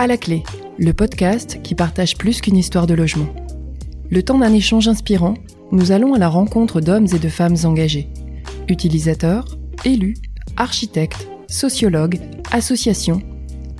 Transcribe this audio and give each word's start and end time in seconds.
À 0.00 0.06
la 0.06 0.16
clé, 0.16 0.44
le 0.78 0.94
podcast 0.94 1.60
qui 1.62 1.74
partage 1.74 2.16
plus 2.16 2.40
qu'une 2.40 2.56
histoire 2.56 2.86
de 2.86 2.94
logement. 2.94 3.28
Le 4.08 4.22
temps 4.22 4.38
d'un 4.38 4.54
échange 4.54 4.88
inspirant, 4.88 5.34
nous 5.72 5.92
allons 5.92 6.14
à 6.14 6.18
la 6.18 6.30
rencontre 6.30 6.80
d'hommes 6.80 7.08
et 7.14 7.18
de 7.18 7.28
femmes 7.28 7.56
engagés. 7.64 8.08
Utilisateurs, 8.70 9.58
élus, 9.84 10.16
architectes, 10.56 11.28
sociologues, 11.48 12.18
associations. 12.50 13.20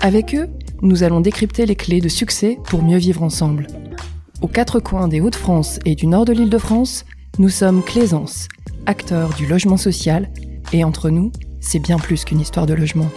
Avec 0.03 0.35
eux, 0.35 0.51
nous 0.83 1.05
allons 1.05 1.23
décrypter 1.23 1.65
les 1.65 1.75
clés 1.75 2.03
de 2.03 2.11
succès 2.11 2.59
pour 2.65 2.83
mieux 2.83 2.99
vivre 2.99 3.23
ensemble. 3.23 3.69
Aux 4.43 4.49
quatre 4.49 4.79
coins 4.79 5.09
des 5.09 5.23
Hauts-de-France 5.23 5.79
et 5.87 5.95
du 5.95 6.07
nord 6.07 6.27
de 6.27 6.35
l'Île-de-France, 6.35 7.07
nous 7.39 7.49
sommes 7.49 7.83
Claisance, 7.83 8.47
acteurs 8.85 9.33
du 9.39 9.47
logement 9.47 9.79
social, 9.79 10.29
et 10.75 10.85
entre 10.85 11.09
nous, 11.09 11.33
c'est 11.61 11.79
bien 11.79 11.99
plus 11.99 12.27
qu'une 12.27 12.41
histoire 12.41 12.67
de 12.67 12.75
logement. 12.75 13.09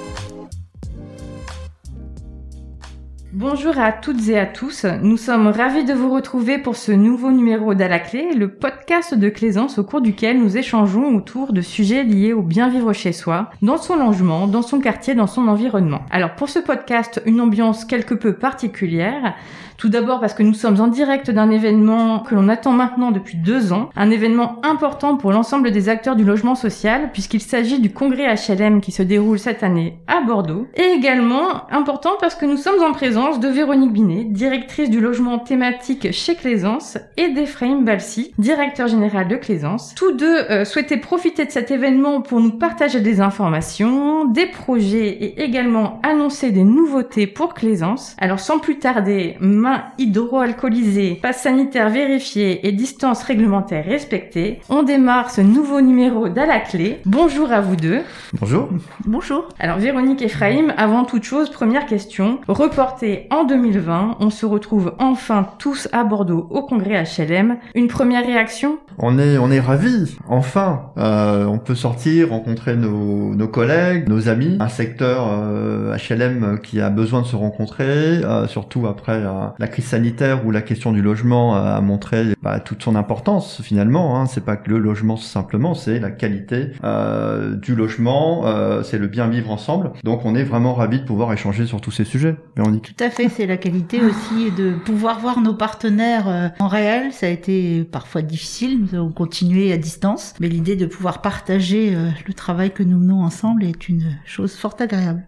Bonjour 3.44 3.78
à 3.78 3.92
toutes 3.92 4.30
et 4.30 4.40
à 4.40 4.46
tous, 4.46 4.86
nous 5.02 5.18
sommes 5.18 5.48
ravis 5.48 5.84
de 5.84 5.94
vous 5.94 6.10
retrouver 6.10 6.60
pour 6.60 6.78
ce 6.78 6.94
nouveau 6.94 7.30
numéro 7.30 7.74
d'À 7.74 7.90
la 7.90 8.00
clé, 8.00 8.34
le 8.34 8.48
podcast 8.48 9.14
de 9.14 9.28
Claisance 9.28 9.78
au 9.78 9.84
cours 9.84 10.00
duquel 10.00 10.40
nous 10.40 10.56
échangeons 10.56 11.14
autour 11.14 11.52
de 11.52 11.60
sujets 11.60 12.06
liés 12.06 12.32
au 12.32 12.42
bien 12.42 12.70
vivre 12.70 12.94
chez 12.94 13.12
soi, 13.12 13.50
dans 13.62 13.76
son 13.76 13.98
logement, 13.98 14.48
dans 14.48 14.62
son 14.62 14.80
quartier, 14.80 15.14
dans 15.14 15.28
son 15.28 15.50
environnement. 15.50 16.06
Alors 16.10 16.36
pour 16.36 16.48
ce 16.48 16.60
podcast, 16.60 17.22
une 17.26 17.42
ambiance 17.42 17.84
quelque 17.84 18.14
peu 18.14 18.32
particulière, 18.32 19.36
tout 19.78 19.90
d'abord 19.90 20.20
parce 20.20 20.34
que 20.34 20.44
nous 20.44 20.54
sommes 20.54 20.80
en 20.80 20.88
direct 20.88 21.32
d'un 21.32 21.50
événement 21.50 22.20
que 22.20 22.36
l'on 22.36 22.50
attend 22.50 22.72
maintenant 22.72 23.12
depuis 23.12 23.38
deux 23.38 23.74
ans, 23.74 23.90
un 23.96 24.12
événement 24.12 24.60
important 24.64 25.18
pour 25.18 25.32
l'ensemble 25.32 25.72
des 25.72 25.90
acteurs 25.90 26.16
du 26.16 26.24
logement 26.24 26.56
social, 26.56 27.10
puisqu'il 27.12 27.42
s'agit 27.42 27.80
du 27.80 27.92
congrès 27.92 28.34
HLM 28.36 28.82
qui 28.82 28.92
se 28.92 29.04
déroule 29.04 29.40
cette 29.40 29.64
année 29.64 29.98
à 30.08 30.22
Bordeaux, 30.22 30.68
et 30.76 30.96
également 30.96 31.70
important 31.72 32.12
parce 32.20 32.36
que 32.36 32.46
nous 32.46 32.58
sommes 32.58 32.82
en 32.84 32.92
présence 32.92 33.40
de 33.40 33.48
Véronique 33.48 33.94
Binet, 33.94 34.26
directrice 34.26 34.90
du 34.90 35.02
logement 35.02 35.40
thématique 35.40 36.12
chez 36.12 36.36
Claisance, 36.36 36.98
et 37.18 37.30
d'Ephraim 37.30 37.82
Balsi, 37.82 38.34
directeur 38.38 38.88
général 38.88 39.28
de 39.28 39.36
Claisance. 39.36 39.94
Tous 39.96 40.12
deux 40.12 40.38
euh, 40.50 40.66
souhaitaient 40.66 40.98
profiter 40.98 41.46
de 41.46 41.52
cet 41.52 41.72
événement 41.72 42.22
pour 42.22 42.40
nous 42.40 42.52
partager 42.52 43.02
des 43.02 43.22
informations, 43.22 44.26
des 44.26 44.46
projets 44.46 45.08
et 45.08 45.44
également 45.44 46.00
annoncer 46.04 46.52
des 46.52 46.64
nouveautés 46.64 47.28
pour 47.28 47.54
Claisance. 47.54 48.16
Alors 48.20 48.40
sans 48.40 48.60
plus 48.60 48.80
tarder, 48.80 49.38
mains 49.64 49.84
hydroalcoolisées, 49.98 51.20
passe 51.22 51.44
sanitaire 51.44 51.90
vérifié 51.90 52.68
et 52.68 52.74
distance 52.74 53.24
réglementaire 53.24 53.86
respectée, 53.86 54.60
on 54.70 54.84
démarre 54.84 55.32
ce 55.32 55.40
nouveau 55.40 55.80
numéro 55.80 56.28
d'à 56.28 56.46
la 56.46 56.60
clé. 56.60 57.00
Bonjour 57.06 57.50
à 57.52 57.62
vous 57.62 57.78
deux. 57.78 58.02
Bonjour. 58.34 58.68
Bonjour. 59.06 59.48
Alors 59.60 59.78
Véronique 59.78 60.22
Ephraim, 60.22 60.74
avant 60.76 61.06
toute 61.06 61.24
chose, 61.24 61.50
première 61.50 61.86
question. 61.86 62.42
Reporté 62.50 63.28
en 63.32 63.46
2020, 63.46 64.18
on 64.20 64.30
se 64.30 64.46
retrouve 64.46 64.96
enfin 65.00 65.48
tous 65.60 65.88
à 65.94 66.04
Bordeaux 66.04 66.46
au 66.50 66.64
congrès 66.64 67.02
HLM. 67.06 67.56
Une 67.74 67.88
première 67.88 68.26
réaction? 68.26 68.80
On 68.98 69.18
est 69.18 69.38
on 69.38 69.50
est 69.50 69.62
ravis. 69.62 70.18
Enfin, 70.28 70.92
euh, 70.98 71.46
on 71.46 71.58
peut 71.58 71.76
sortir, 71.76 72.32
rencontrer 72.32 72.76
nos, 72.76 73.34
nos 73.34 73.48
collègues, 73.48 74.10
nos 74.10 74.28
amis, 74.28 74.58
un 74.60 74.68
secteur 74.68 75.30
euh, 75.32 75.96
HLM 75.96 76.60
qui 76.62 76.82
a 76.82 76.90
besoin 76.90 77.22
de 77.22 77.28
se 77.28 77.38
rencontrer, 77.38 77.86
euh, 77.86 78.46
surtout 78.48 78.88
après 78.88 79.22
euh, 79.24 79.53
la 79.60 79.68
crise 79.68 79.86
sanitaire 79.86 80.46
où 80.46 80.52
la 80.52 80.62
question 80.62 80.92
du 80.92 81.02
logement 81.02 81.56
a 81.56 81.80
montré 81.82 82.36
bah, 82.42 82.60
toute 82.60 82.84
son 82.84 82.96
importance 82.96 83.62
finalement. 83.62 84.20
Hein. 84.20 84.26
C'est 84.26 84.46
pas 84.46 84.56
que 84.56 84.70
le 84.70 84.78
logement 84.78 85.18
simplement, 85.18 85.74
c'est 85.74 86.00
la 86.00 86.12
qualité 86.12 86.72
euh, 86.84 87.56
du 87.56 87.76
logement, 87.76 88.46
euh, 88.46 88.84
c'est 88.84 88.98
le 88.98 89.08
bien 89.08 89.28
vivre 89.28 89.52
ensemble. 89.52 89.92
Donc 90.04 90.26
on 90.26 90.36
est 90.36 90.44
vraiment 90.44 90.74
ravis 90.74 91.00
de 91.00 91.06
pouvoir 91.06 91.32
échanger 91.34 91.66
sur 91.66 91.82
tous 91.82 91.92
ces 91.92 92.06
sujets. 92.06 92.36
Véronique. 92.56 92.96
Tout 92.96 93.04
à 93.04 93.10
fait, 93.10 93.30
c'est 93.30 93.46
la 93.46 93.58
qualité 93.58 94.02
aussi 94.02 94.52
de 94.52 94.74
pouvoir 94.74 95.20
voir 95.20 95.42
nos 95.42 95.54
partenaires 95.54 96.28
euh, 96.28 96.50
en 96.60 96.68
réel. 96.68 97.12
Ça 97.12 97.28
a 97.28 97.30
été 97.30 97.84
parfois 97.84 98.22
difficile, 98.22 98.80
nous 98.82 98.96
avons 98.98 99.12
continué 99.12 99.72
à 99.72 99.78
distance, 99.78 100.34
mais 100.40 100.48
l'idée 100.48 100.76
de 100.76 100.86
pouvoir 100.86 101.22
partager 101.22 101.96
euh, 101.96 102.10
le 102.28 102.34
travail 102.34 102.72
que 102.72 102.84
nous 102.84 102.98
menons 102.98 103.24
ensemble 103.24 103.64
est 103.64 103.90
une 103.90 104.18
chose 104.26 104.56
fort 104.56 104.76
agréable. 104.80 105.24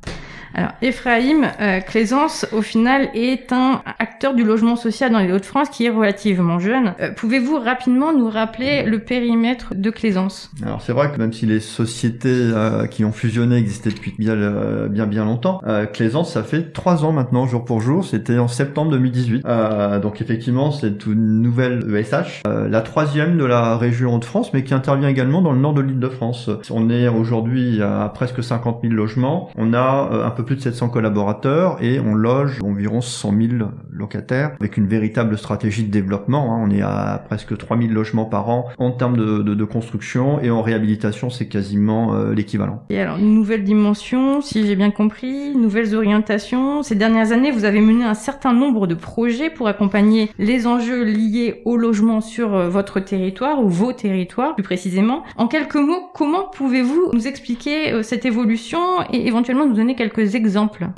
Alors, 0.57 0.71
Ephraim, 0.81 1.51
euh, 1.59 1.81
Claisance, 1.81 2.45
au 2.53 2.61
final, 2.61 3.09
est 3.13 3.51
un 3.51 3.81
acteur 3.99 4.33
du 4.33 4.45
logement 4.45 4.77
social 4.77 5.11
dans 5.11 5.19
les 5.19 5.29
Hauts-de-France 5.33 5.67
qui 5.69 5.85
est 5.85 5.89
relativement 5.89 6.59
jeune. 6.59 6.93
Euh, 7.01 7.11
Pouvez-vous 7.13 7.59
rapidement 7.59 8.13
nous 8.13 8.29
rappeler 8.29 8.83
le 8.83 8.99
périmètre 8.99 9.75
de 9.75 9.89
Claisance 9.89 10.49
Alors 10.63 10.81
c'est 10.81 10.93
vrai 10.93 11.11
que 11.11 11.17
même 11.17 11.33
si 11.33 11.45
les 11.45 11.59
sociétés 11.59 12.29
euh, 12.29 12.87
qui 12.87 13.03
ont 13.03 13.11
fusionné 13.11 13.57
existaient 13.57 13.89
depuis 13.89 14.13
bien 14.17 14.33
euh, 14.35 14.87
bien 14.87 15.07
bien 15.07 15.25
longtemps, 15.25 15.59
euh, 15.67 15.85
Claisance 15.85 16.31
ça 16.33 16.43
fait 16.43 16.71
trois 16.71 17.03
ans 17.03 17.11
maintenant 17.11 17.45
jour 17.47 17.65
pour 17.65 17.81
jour. 17.81 18.05
C'était 18.05 18.37
en 18.37 18.47
septembre 18.47 18.91
2018. 18.91 19.45
Euh, 19.45 19.99
donc 19.99 20.21
effectivement 20.21 20.71
c'est 20.71 21.05
une 21.05 21.41
nouvelle 21.41 21.83
ESH, 21.93 22.43
euh, 22.47 22.69
la 22.69 22.81
troisième 22.81 23.37
de 23.37 23.43
la 23.43 23.75
région 23.75 24.17
de 24.19 24.25
France, 24.25 24.53
mais 24.53 24.63
qui 24.63 24.73
intervient 24.73 25.09
également 25.09 25.41
dans 25.41 25.51
le 25.51 25.59
nord 25.59 25.73
de 25.73 25.81
l'Île-de-France. 25.81 26.49
On 26.71 26.89
est 26.89 27.09
aujourd'hui 27.09 27.81
à 27.81 28.09
presque 28.13 28.41
50 28.41 28.79
000 28.83 28.93
logements. 28.93 29.49
On 29.57 29.73
a 29.73 30.09
euh, 30.13 30.25
un 30.25 30.29
peu 30.29 30.44
plus 30.45 30.55
de 30.55 30.61
700 30.61 30.89
collaborateurs 30.89 31.77
et 31.81 31.99
on 31.99 32.13
loge 32.13 32.59
environ 32.63 33.01
100 33.01 33.31
000 33.31 33.69
locataires 33.91 34.51
avec 34.59 34.77
une 34.77 34.87
véritable 34.87 35.37
stratégie 35.37 35.83
de 35.83 35.91
développement. 35.91 36.53
hein. 36.53 36.63
On 36.65 36.71
est 36.71 36.81
à 36.81 37.23
presque 37.27 37.57
3000 37.57 37.91
logements 37.93 38.25
par 38.25 38.49
an 38.49 38.65
en 38.77 38.91
termes 38.91 39.17
de 39.17 39.65
construction 39.65 40.39
et 40.41 40.49
en 40.49 40.61
réhabilitation 40.61 41.29
c'est 41.29 41.47
quasiment 41.47 42.13
euh, 42.13 42.33
l'équivalent. 42.33 42.83
Et 42.89 42.99
alors, 42.99 43.17
une 43.17 43.33
nouvelle 43.33 43.63
dimension, 43.63 44.41
si 44.41 44.65
j'ai 44.65 44.75
bien 44.75 44.91
compris, 44.91 45.55
nouvelles 45.55 45.95
orientations. 45.95 46.83
Ces 46.83 46.95
dernières 46.95 47.31
années, 47.31 47.51
vous 47.51 47.65
avez 47.65 47.81
mené 47.81 48.05
un 48.05 48.13
certain 48.13 48.53
nombre 48.53 48.87
de 48.87 48.95
projets 48.95 49.49
pour 49.49 49.67
accompagner 49.67 50.29
les 50.37 50.67
enjeux 50.67 51.03
liés 51.03 51.61
au 51.65 51.77
logement 51.77 52.21
sur 52.21 52.55
euh, 52.55 52.69
votre 52.69 52.99
territoire 52.99 53.63
ou 53.63 53.69
vos 53.69 53.93
territoires, 53.93 54.55
plus 54.55 54.63
précisément. 54.63 55.23
En 55.37 55.47
quelques 55.47 55.75
mots, 55.75 56.09
comment 56.13 56.49
pouvez-vous 56.53 57.11
nous 57.13 57.27
expliquer 57.27 57.91
euh, 57.91 58.03
cette 58.03 58.25
évolution 58.25 58.79
et 59.11 59.27
éventuellement 59.27 59.65
nous 59.65 59.73
donner 59.73 59.95
quelques 59.95 60.34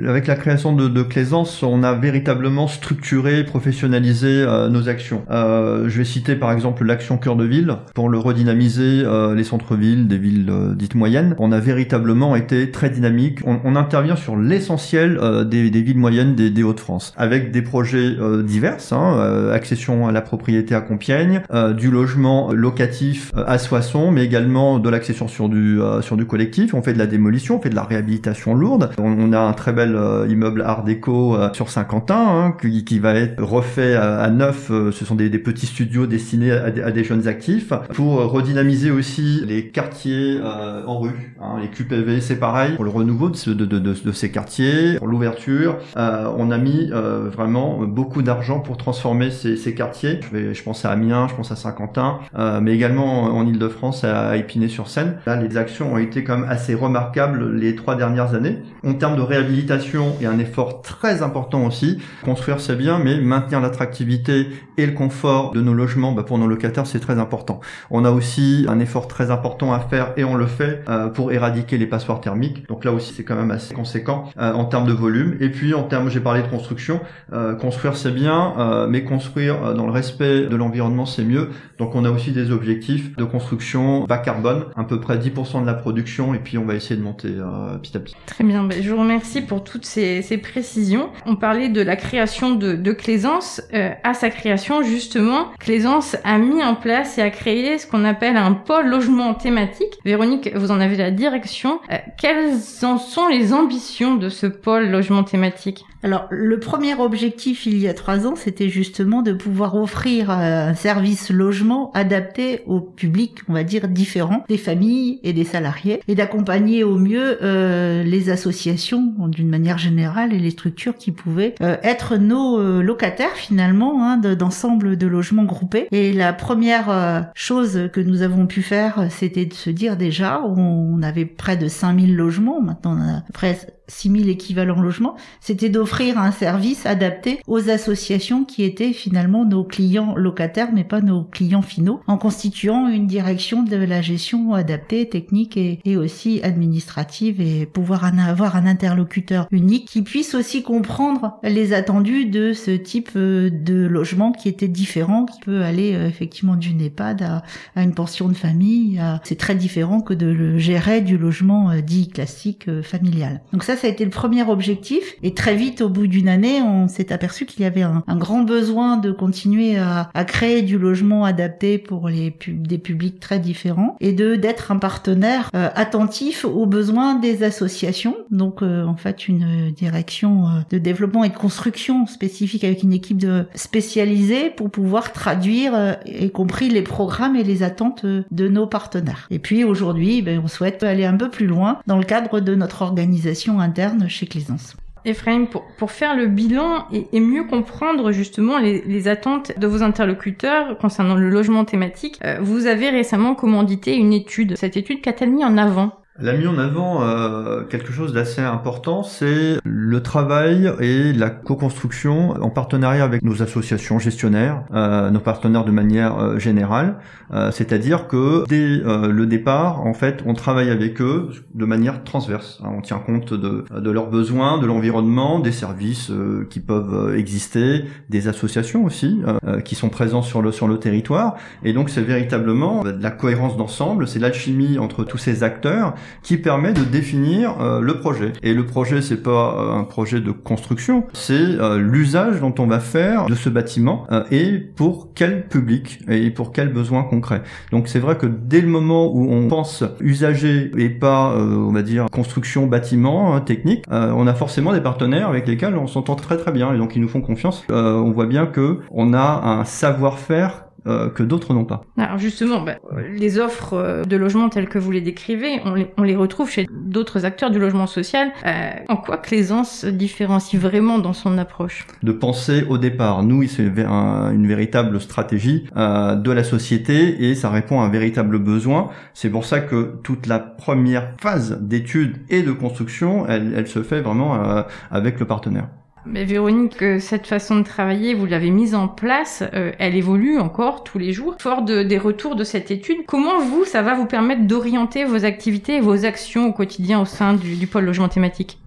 Avec 0.06 0.28
la 0.28 0.36
création 0.36 0.74
de, 0.74 0.88
de 0.88 1.04
Claisance, 1.04 1.64
on 1.64 1.84
a 1.84 1.94
véritablement 1.94 2.68
structuré, 2.68 3.44
professionnalisé 3.44 4.28
euh, 4.28 4.70
nos 4.70 4.90
actions. 4.90 5.24
Euh, 5.30 5.88
je 5.90 5.98
vais 6.00 6.06
citer 6.06 6.36
par 6.36 6.52
exemple 6.52 6.84
l'action 6.86 7.18
cœur 7.18 7.36
de 7.36 7.46
ville 7.46 7.76
pour 7.94 8.10
le 8.10 8.18
redynamiser 8.18 9.04
euh, 9.06 9.36
les 9.36 9.44
centres-villes 9.44 10.08
des 10.08 10.18
villes 10.18 10.50
euh, 10.50 10.76
dites 10.76 10.96
moyennes. 10.96 11.36
On 11.38 11.52
a 11.52 11.60
véritablement 11.60 12.36
été 12.36 12.72
très 12.72 12.90
dynamique. 12.90 13.40
On, 13.46 13.60
on 13.64 13.76
intervient 13.76 14.16
sur 14.16 14.38
l'essentiel 14.38 15.20
euh, 15.22 15.44
des, 15.44 15.70
des 15.70 15.82
villes 15.82 15.98
moyennes 15.98 16.36
des, 16.36 16.50
des 16.50 16.64
Hauts-de-France 16.64 17.14
avec 17.18 17.52
des 17.52 17.62
projets 17.62 18.16
euh, 18.20 18.44
divers, 18.44 18.78
hein, 18.92 19.50
accession 19.54 20.08
à 20.08 20.12
la 20.12 20.22
propriété 20.22 20.76
à 20.76 20.82
Compiègne, 20.82 21.42
du 21.78 21.92
logement 21.92 22.52
locatif 22.52 23.32
à 23.36 23.58
Soissons, 23.58 24.12
mais 24.12 24.24
également 24.26 24.80
de 24.80 24.90
l'accession 24.90 25.28
sur 25.28 25.50
du 25.50 25.80
sur 26.02 26.18
du 26.18 26.26
collectif. 26.26 26.74
On 26.74 26.82
fait 26.82 26.94
de 26.94 27.00
la 27.00 27.08
démolition, 27.08 27.58
on 27.58 27.62
fait 27.62 27.70
de 27.70 27.76
la 27.76 27.84
réhabilitation 27.84 28.54
lourde. 28.54 28.92
On 29.18 29.34
a 29.34 29.40
un 29.40 29.54
très 29.54 29.74
bel 29.74 29.96
euh, 29.96 30.28
immeuble 30.30 30.62
Art 30.62 30.84
déco 30.84 31.36
euh, 31.36 31.50
sur 31.54 31.70
Saint-Quentin 31.70 32.16
hein, 32.28 32.54
qui, 32.62 32.86
qui 32.86 33.00
va 33.00 33.14
être 33.16 33.42
refait 33.44 33.96
à, 33.96 34.20
à 34.20 34.30
neuf. 34.30 34.70
Euh, 34.72 34.92
ce 34.92 35.06
sont 35.06 35.16
des, 35.16 35.30
des 35.30 35.40
petits 35.40 35.66
studios 35.66 36.06
destinés 36.08 36.52
à, 36.52 36.70
des- 36.72 36.82
à 36.84 36.92
des 36.92 37.04
jeunes 37.04 37.28
actifs 37.28 37.74
pour 37.94 38.20
euh, 38.22 38.26
redynamiser 38.26 38.92
aussi 38.92 39.42
les 39.46 39.68
quartiers 39.70 40.40
euh, 40.44 40.84
en 40.86 41.00
rue. 41.00 41.34
hein. 41.42 41.58
Les 41.62 41.68
QPV, 41.70 42.22
c'est 42.22 42.36
pareil 42.38 42.74
pour 42.76 42.84
le 42.86 42.92
renouveau 42.92 43.30
de, 43.30 43.54
de, 43.54 43.66
de, 43.66 43.80
de, 43.80 44.12
ces 44.12 44.32
quartiers, 44.32 44.98
pour 44.98 45.08
l'ouverture. 45.08 45.78
On 45.96 46.52
a 46.52 46.58
mis 46.58 46.92
vraiment 46.92 47.80
beaucoup 47.84 48.22
d'argent 48.22 48.60
pour 48.60 48.78
transformer 48.78 49.32
ces, 49.32 49.58
ces 49.58 49.74
quartiers. 49.74 50.20
Je, 50.22 50.38
vais, 50.38 50.54
je 50.54 50.64
pense 50.64 50.86
à 50.86 50.92
Amiens, 50.92 51.28
je 51.28 51.36
pense 51.36 51.52
à 51.52 51.56
Saint-Quentin, 51.56 52.20
mais 52.62 52.74
également 52.74 53.24
en 53.36 53.46
Ile-de-France 53.48 54.04
à 54.04 54.38
Épinay-sur-Seine. 54.38 55.16
Là, 55.26 55.36
les 55.36 55.58
actions 55.58 55.94
ont 55.94 55.98
été 55.98 56.24
quand 56.24 56.38
même 56.38 56.50
assez 56.50 56.76
remarquables 56.76 57.56
les 57.56 57.76
trois 57.76 57.96
dernières 57.96 58.34
années. 58.36 58.58
Termes 59.08 59.20
de 59.20 59.26
réhabilitation, 59.26 60.18
a 60.22 60.30
un 60.30 60.38
effort 60.38 60.82
très 60.82 61.22
important 61.22 61.66
aussi. 61.66 61.98
Construire, 62.26 62.60
c'est 62.60 62.76
bien, 62.76 63.00
mais 63.00 63.22
maintenir 63.22 63.62
l'attractivité 63.62 64.48
et 64.78 64.86
le 64.86 64.92
confort 64.92 65.52
de 65.54 65.62
nos 65.62 65.74
logements 65.74 66.12
bah, 66.12 66.24
pour 66.24 66.38
nos 66.38 66.48
locataires, 66.48 66.86
c'est 66.86 67.00
très 67.00 67.20
important. 67.20 67.62
On 67.90 68.04
a 68.04 68.12
aussi 68.12 68.66
un 68.68 68.80
effort 68.80 69.08
très 69.08 69.32
important 69.32 69.72
à 69.72 69.80
faire 69.80 70.12
et 70.18 70.26
on 70.26 70.36
le 70.36 70.46
fait 70.46 70.84
euh, 70.90 71.08
pour 71.08 71.32
éradiquer 71.32 71.78
les 71.78 71.88
passoires 71.88 72.20
thermiques. 72.20 72.68
Donc 72.68 72.84
là 72.84 72.92
aussi, 72.92 73.14
c'est 73.14 73.24
quand 73.24 73.38
même 73.38 73.52
assez 73.52 73.74
conséquent 73.74 74.26
euh, 74.38 74.52
en 74.52 74.66
termes 74.66 74.88
de 74.88 74.94
volume. 74.94 75.38
Et 75.40 75.50
puis 75.50 75.74
en 75.74 75.84
termes, 75.84 76.10
j'ai 76.10 76.20
parlé 76.20 76.42
de 76.42 76.48
construction. 76.48 77.00
Euh, 77.32 77.56
construire, 77.56 77.96
c'est 77.96 78.12
bien, 78.12 78.56
euh, 78.58 78.88
mais 78.90 79.06
construire 79.06 79.64
euh, 79.64 79.74
dans 79.74 79.86
le 79.86 79.94
respect 79.94 80.48
de 80.48 80.56
l'environnement, 80.58 81.06
c'est 81.06 81.24
mieux. 81.24 81.50
Donc 81.80 81.96
on 81.96 82.04
a 82.06 82.10
aussi 82.10 82.32
des 82.32 82.52
objectifs 82.52 83.16
de 83.16 83.24
construction 83.24 84.04
bas 84.06 84.18
carbone, 84.18 84.66
à 84.76 84.84
peu 84.84 85.00
près 85.00 85.18
10% 85.18 85.62
de 85.62 85.66
la 85.66 85.76
production, 85.76 86.34
et 86.34 86.40
puis 86.40 86.58
on 86.58 86.66
va 86.66 86.76
essayer 86.76 86.96
de 86.96 87.04
monter 87.04 87.30
euh, 87.30 87.78
petit 87.78 87.96
à 87.96 88.00
petit. 88.00 88.16
Très 88.26 88.44
bien, 88.44 88.64
ben, 88.64 88.82
vous 88.98 89.04
remercie 89.04 89.42
pour 89.42 89.64
toutes 89.64 89.86
ces, 89.86 90.24
ces 90.24 90.40
précisions. 90.40 91.12
On 91.28 91.36
parlait 91.36 91.70
de 91.70 91.82
la 91.82 91.96
création 91.96 92.56
de, 92.56 92.74
de 92.74 92.92
Claisance. 92.92 93.62
Euh, 93.76 93.92
à 94.04 94.16
sa 94.16 94.32
création, 94.32 94.82
justement, 94.82 95.50
Claisance 95.60 96.18
a 96.24 96.40
mis 96.40 96.64
en 96.64 96.74
place 96.74 97.20
et 97.20 97.22
a 97.22 97.30
créé 97.30 97.78
ce 97.78 97.86
qu'on 97.86 98.04
appelle 98.06 98.38
un 98.38 98.54
pôle 98.54 98.88
logement 98.88 99.36
thématique. 99.36 100.00
Véronique, 100.04 100.50
vous 100.56 100.72
en 100.72 100.80
avez 100.80 100.96
la 100.96 101.12
direction. 101.12 101.80
Euh, 101.92 101.98
quelles 102.20 102.56
en 102.82 102.98
sont 102.98 103.28
les 103.28 103.54
ambitions 103.54 104.16
de 104.16 104.30
ce 104.30 104.48
pôle 104.48 104.90
logement 104.90 105.24
thématique? 105.24 105.86
Alors, 106.08 106.28
le 106.32 106.58
premier 106.58 106.96
objectif 106.96 107.66
il 107.66 107.78
y 107.78 107.86
a 107.90 107.94
trois 107.94 108.28
ans, 108.28 108.38
c'était 108.38 108.70
justement 108.70 109.22
de 109.22 109.34
pouvoir 109.34 109.76
offrir 109.76 110.32
un 110.32 110.74
service 110.74 111.30
logement 111.30 111.92
adapté 111.94 112.62
au 112.66 112.80
public, 112.80 113.40
on 113.50 113.54
va 113.54 113.66
dire, 113.66 113.90
différent 113.90 114.46
des 114.48 114.58
familles 114.58 115.20
et 115.24 115.34
des 115.34 115.44
salariés, 115.44 116.02
et 116.08 116.16
d'accompagner 116.16 116.86
au 116.86 116.98
mieux 116.98 117.40
euh, 117.44 118.04
les 118.04 118.30
associations 118.30 119.14
d'une 119.28 119.50
manière 119.50 119.78
générale 119.78 120.32
et 120.32 120.40
les 120.40 120.52
structures 120.52 120.96
qui 120.96 121.12
pouvaient 121.12 121.56
euh, 121.62 121.76
être 121.84 122.16
nos 122.16 122.58
euh, 122.58 122.82
locataires 122.82 123.36
finalement 123.36 124.02
hein, 124.02 124.16
d'ensemble 124.16 124.96
de, 124.96 125.08
logements 125.08 125.44
groupés. 125.44 125.90
Et 125.92 126.14
la 126.14 126.32
première 126.32 126.90
euh, 126.90 127.20
chose 127.34 127.90
que 127.92 128.00
nous 128.00 128.22
avons 128.22 128.48
pu 128.48 128.62
faire, 128.62 129.08
c'était 129.10 129.46
de 129.46 129.54
se 129.54 129.70
dire 129.70 129.98
déjà, 129.98 130.42
on, 130.42 131.04
avait 131.04 131.26
près 131.26 131.58
de 131.58 131.68
5000 131.68 132.16
logements, 132.16 132.62
maintenant 132.62 132.98
on 132.98 133.18
a 133.18 133.24
près 133.34 133.60
6000 133.88 134.30
équivalents 134.30 134.82
logements, 134.82 135.16
c'était 135.40 135.70
d'offrir 135.70 136.18
un 136.18 136.32
service 136.32 136.86
adapté 136.86 137.40
aux 137.48 137.70
associations 137.70 138.46
qui 138.46 138.64
étaient 138.64 138.94
finalement 138.94 139.46
nos 139.46 139.64
clients 139.64 140.16
locataires 140.16 140.70
mais 140.74 140.84
pas 140.84 141.02
nos 141.02 141.24
clients 141.24 141.62
finaux, 141.62 142.02
en 142.08 142.18
constituant 142.18 142.88
une 142.88 143.08
direction 143.08 143.64
de 143.64 143.76
la 143.78 144.02
gestion 144.02 144.54
adaptée, 144.54 145.08
technique 145.08 145.58
et, 145.58 145.80
et 145.86 145.98
aussi 145.98 146.42
administrative 146.44 147.42
et 147.42 147.66
pouvoir 147.66 148.06
avoir 148.18 148.56
un 148.56 148.66
interlocuteur 148.66 149.48
unique 149.52 149.88
qui 149.88 150.02
puisse 150.02 150.36
aussi 150.36 150.64
comprendre 150.64 151.38
les 151.44 151.74
attendus 151.74 152.26
de 152.26 152.54
ce 152.54 152.72
type 152.72 153.12
euh, 153.16 153.50
de 153.50 153.86
logement 153.86 154.32
qui 154.32 154.50
était 154.50 154.68
différent, 154.68 155.26
qui 155.26 155.40
peut 155.40 155.64
aller 155.64 155.94
euh, 155.94 156.08
effectivement 156.08 156.56
d'une 156.56 156.82
EHPAD 156.82 157.22
à, 157.22 157.44
à, 157.76 157.84
une 157.84 157.94
pension 157.94 158.28
de 158.28 158.34
famille. 158.34 159.02
C'est 159.24 159.38
très 159.38 159.56
différent 159.56 160.02
que 160.02 160.14
de 160.14 160.28
le 160.28 160.58
gérer 160.58 161.02
du 161.02 161.18
logement 161.18 161.72
euh, 161.72 161.82
dit 161.82 162.10
classique 162.10 162.70
familial. 162.82 163.42
Donc 163.54 163.64
ça 163.64 163.76
ça 163.78 163.88
a 163.88 163.90
été 163.90 164.04
le 164.04 164.12
premier 164.12 164.44
objectif. 164.44 165.16
Et 165.24 165.34
très 165.34 165.56
vite, 165.56 165.82
au 165.82 165.90
bout 165.90 166.08
d'une 166.08 166.30
année, 166.30 166.62
on 166.62 166.88
s'est 166.88 167.12
aperçu 167.12 167.46
qu'il 167.46 167.62
y 167.62 167.66
avait 167.66 167.84
un, 167.84 168.04
grand 168.18 168.42
besoin 168.42 168.98
de 168.98 169.12
continuer 169.12 169.78
à, 169.78 170.10
créer 170.26 170.62
du 170.62 170.78
logement 170.78 171.24
adapté 171.24 171.78
pour 171.78 172.10
les 172.10 172.36
des 172.48 172.78
publics 172.78 173.20
très 173.20 173.40
différents 173.40 173.96
et 174.00 174.14
de 174.14 174.36
d'être 174.36 174.72
un 174.72 174.78
partenaire 174.78 175.50
euh, 175.56 175.70
attentif 175.76 176.46
aux 176.46 176.66
besoins 176.66 177.16
des 177.16 177.44
associations. 177.44 178.16
Donc, 178.32 178.62
euh, 178.62 178.86
en 178.86 178.96
fait, 178.96 179.28
une 179.28 179.72
direction 179.72 180.46
euh, 180.46 180.50
de 180.70 180.78
développement 180.78 181.24
et 181.24 181.30
de 181.30 181.36
construction 181.36 182.06
spécifique 182.06 182.64
avec 182.64 182.84
une 182.84 182.94
équipe 182.94 183.18
de 183.18 183.46
spécialisée 183.56 184.50
pour 184.50 184.70
pouvoir 184.70 185.14
traduire, 185.14 185.98
y 186.06 186.30
compris 186.32 186.70
les 186.70 186.82
programmes 186.82 187.36
et 187.36 187.44
les 187.44 187.64
attentes 187.64 188.06
de 188.06 188.48
nos 188.48 188.68
partenaires. 188.68 189.28
Et 189.32 189.40
puis 189.40 189.64
aujourd'hui, 189.64 190.22
ben, 190.22 190.42
on 190.44 190.48
souhaite 190.48 190.84
aller 190.84 191.06
un 191.06 191.16
peu 191.16 191.30
plus 191.30 191.48
loin 191.48 191.80
dans 191.88 191.98
le 191.98 192.04
cadre 192.04 192.40
de 192.40 192.56
notre 192.56 192.82
organisation 192.82 193.60
interne 193.68 194.08
chez 194.08 194.26
Claisance. 194.26 194.76
Ephraim, 195.06 195.46
pour, 195.46 195.64
pour 195.78 195.92
faire 195.92 196.16
le 196.16 196.28
bilan 196.28 196.86
et, 196.92 197.20
mieux 197.20 197.46
comprendre 197.46 198.12
justement 198.12 198.58
les, 198.58 198.82
les, 198.82 199.08
attentes 199.08 199.58
de 199.58 199.68
vos 199.68 199.82
interlocuteurs 199.82 200.78
concernant 200.78 201.16
le 201.16 201.30
logement 201.30 201.64
thématique, 201.64 202.20
euh, 202.26 202.40
vous 202.42 202.66
avez 202.66 202.90
récemment 202.90 203.34
commandité 203.34 203.96
une 203.96 204.12
étude. 204.12 204.58
Cette 204.58 204.76
étude 204.76 205.02
qu'a-t-elle 205.02 205.32
mis 205.32 205.46
en 205.46 205.58
avant? 205.58 205.94
Elle 206.20 206.30
a 206.30 206.34
mis 206.34 206.48
en 206.48 206.58
avant 206.58 207.04
euh, 207.04 207.64
quelque 207.64 207.92
chose 207.92 208.14
d'assez 208.14 208.42
important, 208.42 209.04
c'est 209.04 209.60
le 209.64 210.02
travail 210.02 210.72
et 210.80 211.14
la 211.14 211.30
co-construction 211.30 212.32
en 212.42 212.50
partenariat 212.50 213.04
avec 213.04 213.22
nos 213.22 213.44
associations 213.44 214.00
gestionnaires, 214.00 214.64
euh, 214.74 215.12
nos 215.12 215.20
partenaires 215.20 215.64
de 215.64 215.72
manière 215.72 216.18
euh, 216.18 216.40
générale. 216.40 216.98
Euh, 217.32 217.52
c'est-à-dire 217.52 218.08
que 218.08 218.46
dès 218.48 218.82
euh, 218.84 219.10
le 219.12 219.26
départ, 219.28 219.86
en 219.86 219.94
fait, 219.94 220.24
on 220.26 220.34
travaille 220.34 220.72
avec 220.72 221.02
eux 221.02 221.30
de 221.54 221.66
manière 221.66 222.04
transverse. 222.04 222.62
Hein. 222.64 222.70
on 222.76 222.82
tient 222.82 223.00
compte 223.00 223.34
de, 223.34 223.66
de, 223.70 223.92
leurs 223.92 224.10
besoins, 224.10 224.58
de 224.58 224.66
l'environnement, 224.66 225.40
des 225.40 225.52
services 225.52 226.12
qui 226.50 226.60
peuvent 226.60 227.16
exister, 227.16 227.86
des 228.10 228.28
associations 228.28 228.86
aussi 228.86 229.22
qui 229.66 229.76
sont 229.76 229.90
présents 229.90 230.22
sur 230.22 230.42
le 230.42 230.52
sur 230.52 230.68
le 230.68 230.80
territoire. 230.80 231.36
Et 231.64 231.74
donc, 231.74 231.90
c'est 231.90 232.02
véritablement 232.02 232.84
la 232.84 233.12
cohérence 233.12 233.58
d'ensemble, 233.58 234.08
c'est 234.08 234.20
l'alchimie 234.20 234.78
entre 234.78 235.04
tous 235.04 235.18
ces 235.18 235.44
acteurs 235.44 235.94
qui 236.24 236.38
permet 236.38 236.74
de 236.74 236.84
définir 236.84 237.62
euh, 237.62 237.82
le 237.82 238.00
projet. 238.00 238.34
Et 238.44 238.54
le 238.54 238.66
projet, 238.66 239.02
c'est 239.02 239.22
pas 239.24 239.56
euh, 239.58 239.80
un 239.80 239.84
projet 239.84 240.20
de 240.20 240.32
construction, 240.32 241.06
c'est 241.14 241.34
euh, 241.34 241.78
l'usage 241.78 242.42
dont 242.42 242.54
on 242.60 242.68
va 242.68 242.80
faire 242.80 243.26
de 243.26 243.36
ce 243.36 243.50
bâtiment 243.50 244.06
et 244.32 244.58
pour 244.58 245.10
quel 245.16 245.48
public 245.48 246.00
et 246.10 246.30
pour 246.32 246.52
quels 246.52 246.72
besoins 246.72 247.04
concrets. 247.04 247.42
Donc 247.72 247.88
c'est 247.88 248.00
vrai 248.00 248.18
que 248.18 248.26
dès 248.26 248.62
le 248.62 248.68
moment 248.68 249.14
où 249.14 249.32
on 249.32 249.48
pense 249.48 249.84
usager 250.00 250.72
et 250.78 250.90
pas, 250.90 251.36
on 251.38 251.72
va 251.72 251.82
dire, 251.82 252.08
construction 252.12 252.68
bâtiment 252.68 253.34
hein, 253.34 253.42
technique, 253.42 253.84
on 253.90 254.28
a 254.28 254.34
forcément 254.34 254.74
des 254.74 254.82
partenaires 254.82 255.30
avec 255.30 255.48
lesquels 255.48 255.76
on 255.76 255.88
s'entend 255.88 256.16
très 256.16 256.38
très 256.38 256.52
bien 256.52 256.74
et 256.74 256.78
donc 256.78 256.96
ils 256.96 257.02
nous 257.02 257.10
font 257.10 257.22
confiance. 257.22 257.64
on 257.70 258.12
voit 258.12 258.26
bien 258.26 258.46
que 258.46 258.80
on 258.92 259.14
a 259.14 259.42
un 259.46 259.66
savoir-faire 259.66 260.67
euh, 260.88 261.10
que 261.10 261.24
d'autres 261.24 261.54
n'ont 261.54 261.66
pas. 261.66 261.82
Alors 261.98 262.18
justement, 262.18 262.62
bah, 262.62 262.76
les 263.12 263.40
offres 263.40 263.74
euh, 263.74 264.04
de 264.04 264.16
logement 264.16 264.50
telles 264.50 264.70
que 264.70 264.80
vous 264.80 264.92
les 264.92 265.02
décrivez, 265.02 265.60
on 265.66 265.74
les, 265.74 265.88
on 265.98 266.04
les 266.04 266.16
retrouve 266.16 266.50
chez 266.50 266.68
d'autres 266.72 267.26
acteurs 267.26 267.52
du 267.52 267.60
logement 267.60 267.88
social. 267.88 268.32
Euh, 268.46 268.72
en 268.88 268.98
quoi 268.98 269.18
Claisance 269.18 269.80
se 269.80 269.88
différencie 269.88 270.62
vraiment 270.62 271.00
dans 271.00 271.14
son 271.14 271.38
approche? 271.38 271.86
De 272.04 272.12
penser 272.12 272.66
au 272.70 272.78
départ. 272.78 273.24
Nous, 273.24 273.48
c'est 273.48 273.64
une 273.66 274.48
véritable 274.48 275.00
stratégie 275.02 275.66
de 275.76 276.32
la 276.32 276.44
société 276.44 277.30
et 277.30 277.36
ça 277.36 277.50
répond 277.50 277.82
à 277.82 277.86
un 277.86 277.90
véritable 277.90 278.40
besoin. 278.40 278.90
C'est 279.14 279.30
pour 279.30 279.46
ça 279.46 279.60
que 279.60 279.96
toute 280.04 280.28
la 280.28 280.40
première 280.40 281.14
phase 281.20 281.60
d'étude 281.62 282.18
et 282.30 282.44
de 282.44 282.52
construction, 282.52 283.26
elle, 283.28 283.54
elle 283.56 283.68
se 283.68 283.84
fait 283.84 284.02
vraiment 284.02 284.64
avec 284.92 285.20
le 285.20 285.26
partenaire. 285.26 285.68
Mais 286.10 286.24
Véronique, 286.24 286.82
euh, 286.82 287.00
cette 287.00 287.28
façon 287.28 287.58
de 287.58 287.64
travailler, 287.64 288.14
vous 288.14 288.26
l'avez 288.26 288.50
mise 288.50 288.76
en 288.76 288.88
place, 288.88 289.44
euh, 289.54 289.72
elle 289.78 289.96
évolue 289.96 290.40
encore 290.40 290.84
tous 290.84 290.98
les 290.98 291.12
jours. 291.12 291.36
Fort 291.40 291.64
de, 291.64 291.84
des 291.84 291.98
retours 291.98 292.36
de 292.36 292.44
cette 292.44 292.72
étude, 292.72 293.06
comment 293.06 293.40
vous, 293.40 293.66
ça 293.66 293.82
va 293.82 293.94
vous 293.94 294.06
permettre 294.06 294.44
d'orienter 294.44 295.04
vos 295.04 295.26
activités 295.26 295.76
et 295.76 295.82
vos 295.82 296.06
actions 296.06 296.48
au 296.48 296.54
quotidien 296.54 297.02
au 297.02 297.06
sein 297.06 297.34
du 297.34 297.68
pôle 297.68 297.86
logement 297.86 298.10
thématique? 298.10 298.58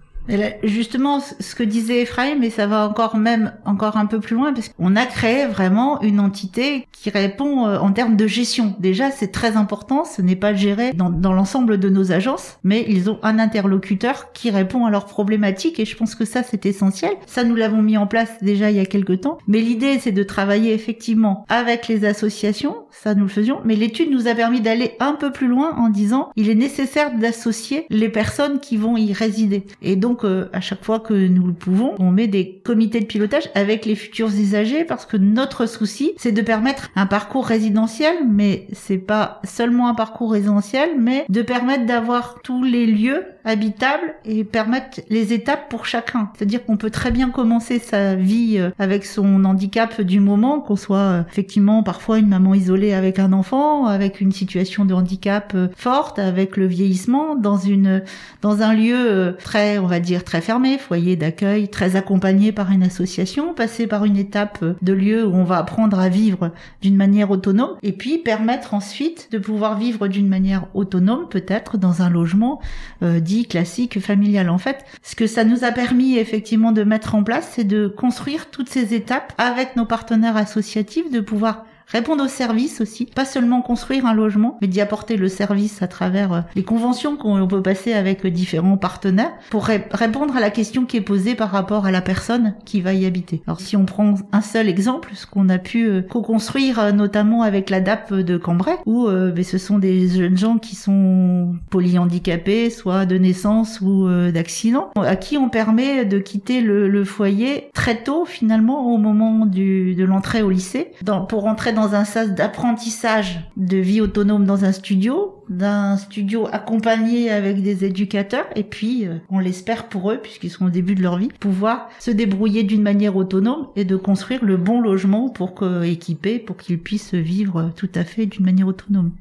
Justement, 0.63 1.19
ce 1.19 1.55
que 1.55 1.63
disait 1.63 2.01
Ephraim, 2.01 2.35
mais 2.39 2.49
ça 2.49 2.67
va 2.67 2.87
encore 2.87 3.17
même 3.17 3.53
encore 3.65 3.97
un 3.97 4.05
peu 4.05 4.19
plus 4.19 4.35
loin, 4.35 4.53
parce 4.53 4.69
qu'on 4.69 4.95
a 4.95 5.05
créé 5.05 5.45
vraiment 5.45 6.01
une 6.01 6.19
entité 6.19 6.87
qui 6.91 7.09
répond 7.09 7.67
euh, 7.67 7.77
en 7.79 7.91
termes 7.91 8.15
de 8.15 8.27
gestion. 8.27 8.75
Déjà, 8.79 9.11
c'est 9.11 9.31
très 9.31 9.57
important, 9.57 10.05
ce 10.05 10.21
n'est 10.21 10.35
pas 10.35 10.53
géré 10.53 10.93
dans, 10.93 11.09
dans 11.09 11.33
l'ensemble 11.33 11.79
de 11.79 11.89
nos 11.89 12.11
agences, 12.11 12.57
mais 12.63 12.85
ils 12.87 13.09
ont 13.09 13.19
un 13.23 13.39
interlocuteur 13.39 14.31
qui 14.33 14.49
répond 14.51 14.85
à 14.85 14.89
leurs 14.89 15.05
problématiques, 15.05 15.79
et 15.79 15.85
je 15.85 15.95
pense 15.95 16.15
que 16.15 16.25
ça, 16.25 16.43
c'est 16.43 16.65
essentiel. 16.65 17.13
Ça, 17.25 17.43
nous 17.43 17.55
l'avons 17.55 17.81
mis 17.81 17.97
en 17.97 18.07
place 18.07 18.29
déjà 18.41 18.71
il 18.71 18.77
y 18.77 18.79
a 18.79 18.85
quelques 18.85 19.21
temps, 19.21 19.37
mais 19.47 19.59
l'idée, 19.59 19.99
c'est 19.99 20.11
de 20.11 20.23
travailler 20.23 20.73
effectivement 20.73 21.45
avec 21.49 21.87
les 21.87 22.05
associations, 22.05 22.75
ça 22.91 23.15
nous 23.15 23.23
le 23.23 23.29
faisions, 23.29 23.59
mais 23.65 23.75
l'étude 23.75 24.11
nous 24.11 24.27
a 24.27 24.35
permis 24.35 24.61
d'aller 24.61 24.95
un 24.99 25.13
peu 25.13 25.31
plus 25.31 25.47
loin 25.47 25.75
en 25.77 25.89
disant, 25.89 26.29
il 26.35 26.49
est 26.49 26.55
nécessaire 26.55 27.17
d'associer 27.17 27.85
les 27.89 28.09
personnes 28.09 28.59
qui 28.59 28.77
vont 28.77 28.97
y 28.97 29.13
résider. 29.13 29.65
Et 29.81 29.95
donc, 29.95 30.20
donc 30.21 30.49
à 30.53 30.61
chaque 30.61 30.83
fois 30.83 30.99
que 30.99 31.13
nous 31.13 31.47
le 31.47 31.53
pouvons, 31.53 31.95
on 31.99 32.11
met 32.11 32.27
des 32.27 32.61
comités 32.63 32.99
de 32.99 33.05
pilotage 33.05 33.49
avec 33.55 33.85
les 33.85 33.95
futurs 33.95 34.27
usagers 34.27 34.83
parce 34.83 35.05
que 35.05 35.17
notre 35.17 35.65
souci, 35.65 36.13
c'est 36.17 36.31
de 36.31 36.41
permettre 36.41 36.89
un 36.95 37.05
parcours 37.05 37.45
résidentiel, 37.45 38.15
mais 38.27 38.67
c'est 38.71 38.97
pas 38.97 39.41
seulement 39.43 39.87
un 39.87 39.95
parcours 39.95 40.31
résidentiel, 40.31 40.89
mais 40.97 41.25
de 41.29 41.41
permettre 41.41 41.85
d'avoir 41.85 42.41
tous 42.43 42.63
les 42.63 42.85
lieux 42.85 43.23
habitables 43.45 44.15
et 44.25 44.43
permettre 44.43 45.01
les 45.09 45.33
étapes 45.33 45.69
pour 45.69 45.85
chacun. 45.85 46.31
C'est-à-dire 46.35 46.65
qu'on 46.65 46.77
peut 46.77 46.89
très 46.89 47.11
bien 47.11 47.29
commencer 47.29 47.79
sa 47.79 48.15
vie 48.15 48.57
euh, 48.57 48.69
avec 48.79 49.05
son 49.05 49.45
handicap 49.45 50.01
du 50.01 50.19
moment, 50.19 50.59
qu'on 50.59 50.75
soit 50.75 50.97
euh, 50.97 51.23
effectivement 51.29 51.83
parfois 51.83 52.19
une 52.19 52.27
maman 52.27 52.53
isolée 52.53 52.93
avec 52.93 53.19
un 53.19 53.33
enfant, 53.33 53.85
avec 53.85 54.21
une 54.21 54.31
situation 54.31 54.85
de 54.85 54.93
handicap 54.93 55.55
forte, 55.75 56.19
avec 56.19 56.57
le 56.57 56.67
vieillissement, 56.67 57.35
dans 57.35 57.57
une 57.57 58.03
dans 58.41 58.61
un 58.61 58.73
lieu 58.73 59.35
très, 59.43 59.77
on 59.77 59.87
va 59.87 59.99
dire 59.99 60.23
très 60.23 60.41
fermé, 60.41 60.77
foyer 60.77 61.15
d'accueil, 61.15 61.69
très 61.69 61.95
accompagné 61.95 62.51
par 62.51 62.71
une 62.71 62.83
association, 62.83 63.53
passer 63.53 63.87
par 63.87 64.05
une 64.05 64.17
étape 64.17 64.63
de 64.81 64.93
lieu 64.93 65.25
où 65.25 65.35
on 65.35 65.43
va 65.43 65.57
apprendre 65.57 65.99
à 65.99 66.09
vivre 66.09 66.51
d'une 66.81 66.95
manière 66.95 67.31
autonome, 67.31 67.75
et 67.83 67.91
puis 67.91 68.17
permettre 68.17 68.73
ensuite 68.73 69.29
de 69.31 69.37
pouvoir 69.37 69.77
vivre 69.77 70.07
d'une 70.07 70.27
manière 70.27 70.65
autonome, 70.73 71.27
peut-être 71.29 71.77
dans 71.77 72.01
un 72.01 72.09
logement 72.09 72.61
euh, 73.03 73.19
classique 73.47 73.99
familial. 73.99 74.49
En 74.49 74.57
fait, 74.57 74.85
ce 75.03 75.15
que 75.15 75.27
ça 75.27 75.43
nous 75.43 75.63
a 75.63 75.71
permis 75.71 76.17
effectivement 76.17 76.71
de 76.71 76.83
mettre 76.83 77.15
en 77.15 77.23
place, 77.23 77.51
c'est 77.55 77.63
de 77.63 77.87
construire 77.87 78.49
toutes 78.49 78.69
ces 78.69 78.93
étapes 78.93 79.33
avec 79.37 79.75
nos 79.75 79.85
partenaires 79.85 80.37
associatifs, 80.37 81.09
de 81.09 81.19
pouvoir 81.19 81.65
répondre 81.91 82.23
aux 82.23 82.29
services 82.29 82.81
aussi, 82.81 83.05
pas 83.05 83.25
seulement 83.25 83.61
construire 83.61 84.05
un 84.05 84.13
logement, 84.13 84.57
mais 84.61 84.67
d'y 84.67 84.81
apporter 84.81 85.17
le 85.17 85.27
service 85.27 85.81
à 85.81 85.87
travers 85.87 86.33
euh, 86.33 86.41
les 86.55 86.63
conventions 86.63 87.17
qu'on 87.17 87.47
peut 87.47 87.61
passer 87.61 87.93
avec 87.93 88.25
différents 88.25 88.77
partenaires 88.77 89.31
pour 89.49 89.65
répondre 89.65 90.35
à 90.35 90.39
la 90.39 90.49
question 90.49 90.85
qui 90.85 90.97
est 90.97 91.01
posée 91.01 91.35
par 91.35 91.51
rapport 91.51 91.85
à 91.85 91.91
la 91.91 92.01
personne 92.01 92.55
qui 92.65 92.81
va 92.81 92.93
y 92.93 93.05
habiter. 93.05 93.41
Alors 93.47 93.59
si 93.59 93.75
on 93.75 93.85
prend 93.85 94.15
un 94.31 94.41
seul 94.41 94.69
exemple, 94.69 95.11
ce 95.13 95.25
qu'on 95.25 95.49
a 95.49 95.57
pu 95.57 95.87
euh, 95.87 96.01
co-construire 96.01 96.79
euh, 96.79 96.91
notamment 96.91 97.41
avec 97.41 97.69
la 97.69 97.81
DAP 97.81 98.13
de 98.13 98.37
Cambrai, 98.37 98.77
où 98.85 99.07
ben, 99.07 99.43
ce 99.43 99.57
sont 99.57 99.79
des 99.79 100.07
jeunes 100.07 100.37
gens 100.37 100.57
qui 100.57 100.75
sont 100.75 101.55
polyhandicapés, 101.69 102.69
soit 102.69 103.05
de 103.05 103.17
naissance 103.17 103.81
ou 103.81 104.07
d'accident, 104.31 104.89
à 104.95 105.15
qui 105.15 105.37
on 105.37 105.49
permet 105.49 106.05
de 106.05 106.19
quitter 106.19 106.61
le, 106.61 107.03
foyer 107.03 107.69
très 107.73 108.03
tôt 108.03 108.25
finalement 108.25 108.93
au 108.93 108.97
moment 108.97 109.45
de 109.45 110.03
l'entrée 110.03 110.41
au 110.41 110.49
lycée, 110.49 110.91
pour 111.27 111.45
entrer 111.45 111.73
dans 111.73 111.80
un 111.89 112.05
sas 112.05 112.31
d'apprentissage 112.31 113.41
de 113.57 113.77
vie 113.77 114.01
autonome 114.01 114.45
dans 114.45 114.65
un 114.65 114.71
studio, 114.71 115.43
d'un 115.49 115.97
studio 115.97 116.47
accompagné 116.51 117.29
avec 117.29 117.61
des 117.61 117.85
éducateurs, 117.85 118.45
et 118.55 118.63
puis 118.63 119.05
euh, 119.05 119.17
on 119.29 119.39
l'espère 119.39 119.89
pour 119.89 120.11
eux, 120.11 120.19
puisqu'ils 120.21 120.49
sont 120.49 120.67
au 120.67 120.69
début 120.69 120.95
de 120.95 121.01
leur 121.01 121.17
vie, 121.17 121.29
pouvoir 121.39 121.89
se 121.99 122.11
débrouiller 122.11 122.63
d'une 122.63 122.81
manière 122.81 123.15
autonome 123.15 123.67
et 123.75 123.85
de 123.85 123.95
construire 123.95 124.43
le 124.43 124.57
bon 124.57 124.81
logement 124.81 125.29
pour 125.29 125.53
que, 125.53 125.83
équipé 125.83 126.39
pour 126.39 126.57
qu'ils 126.57 126.79
puissent 126.79 127.13
vivre 127.13 127.71
tout 127.75 127.89
à 127.95 128.03
fait 128.03 128.25
d'une 128.25 128.45
manière 128.45 128.67
autonome. 128.67 129.11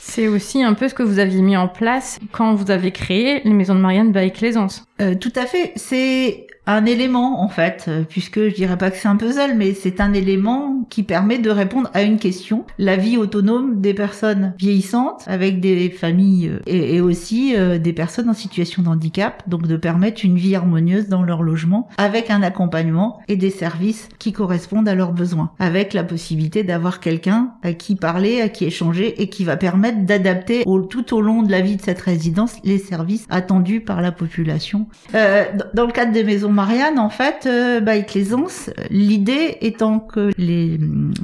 C'est 0.00 0.26
aussi 0.26 0.62
un 0.62 0.72
peu 0.72 0.88
ce 0.88 0.94
que 0.94 1.02
vous 1.02 1.18
aviez 1.18 1.42
mis 1.42 1.56
en 1.56 1.68
place 1.68 2.18
quand 2.32 2.54
vous 2.54 2.70
avez 2.70 2.92
créé 2.92 3.42
les 3.44 3.52
maisons 3.52 3.74
de 3.74 3.80
Marianne 3.80 4.10
by 4.10 4.32
Claisance. 4.32 4.84
Euh, 5.02 5.14
tout 5.14 5.32
à 5.36 5.44
fait. 5.44 5.72
C'est 5.76 6.46
un 6.68 6.84
élément 6.84 7.42
en 7.42 7.48
fait, 7.48 7.86
euh, 7.88 8.02
puisque 8.06 8.40
je 8.40 8.54
dirais 8.54 8.76
pas 8.76 8.90
que 8.90 8.98
c'est 8.98 9.08
un 9.08 9.16
puzzle, 9.16 9.54
mais 9.56 9.72
c'est 9.72 10.00
un 10.00 10.12
élément 10.12 10.86
qui 10.90 11.02
permet 11.02 11.38
de 11.38 11.50
répondre 11.50 11.90
à 11.94 12.02
une 12.02 12.18
question 12.18 12.64
la 12.78 12.96
vie 12.96 13.16
autonome 13.16 13.80
des 13.80 13.94
personnes 13.94 14.52
vieillissantes 14.58 15.24
avec 15.26 15.60
des 15.60 15.88
familles 15.88 16.48
euh, 16.48 16.60
et, 16.66 17.00
aussi 17.00 17.54
euh, 17.56 17.78
des 17.78 17.94
personnes 17.94 18.28
en 18.28 18.34
situation 18.34 18.82
de 18.82 18.88
handicap, 18.88 19.42
donc 19.48 19.66
de 19.66 19.76
permettre 19.76 20.24
une 20.24 20.36
vie 20.36 20.54
harmonieuse 20.54 21.08
dans 21.08 21.22
leur 21.22 21.42
logement 21.42 21.88
avec 21.96 22.30
un 22.30 22.42
accompagnement 22.42 23.20
et 23.28 23.36
des 23.36 23.50
services 23.50 24.10
qui 24.18 24.32
correspondent 24.32 24.88
à 24.88 24.94
leurs 24.94 25.12
besoins, 25.12 25.52
avec 25.58 25.94
la 25.94 26.04
possibilité 26.04 26.64
d'avoir 26.64 27.00
quelqu'un 27.00 27.52
à 27.62 27.72
qui 27.72 27.96
parler, 27.96 28.42
à 28.42 28.50
qui 28.50 28.66
échanger 28.66 29.22
et 29.22 29.30
qui 29.30 29.44
va 29.44 29.56
permettre 29.56 30.04
d'adapter 30.04 30.64
tout 30.90 31.14
au 31.14 31.22
long 31.22 31.42
de 31.42 31.50
la 31.50 31.62
vie 31.62 31.76
de 31.76 31.82
cette 31.82 32.00
résidence 32.00 32.56
les 32.62 32.78
services 32.78 33.26
attendus 33.30 33.80
par 33.80 34.02
la 34.02 34.12
population. 34.12 34.86
Euh, 35.14 35.44
dans 35.72 35.86
le 35.86 35.92
cadre 35.92 36.12
des 36.12 36.24
maisons 36.24 36.57
Marianne, 36.58 36.98
en 36.98 37.08
fait, 37.08 37.46
euh, 37.46 37.78
bah, 37.80 37.92
avec 37.92 38.14
les 38.14 38.34
ANS, 38.34 38.70
l'idée 38.90 39.58
étant 39.60 40.00
que 40.00 40.32
les 40.36 40.80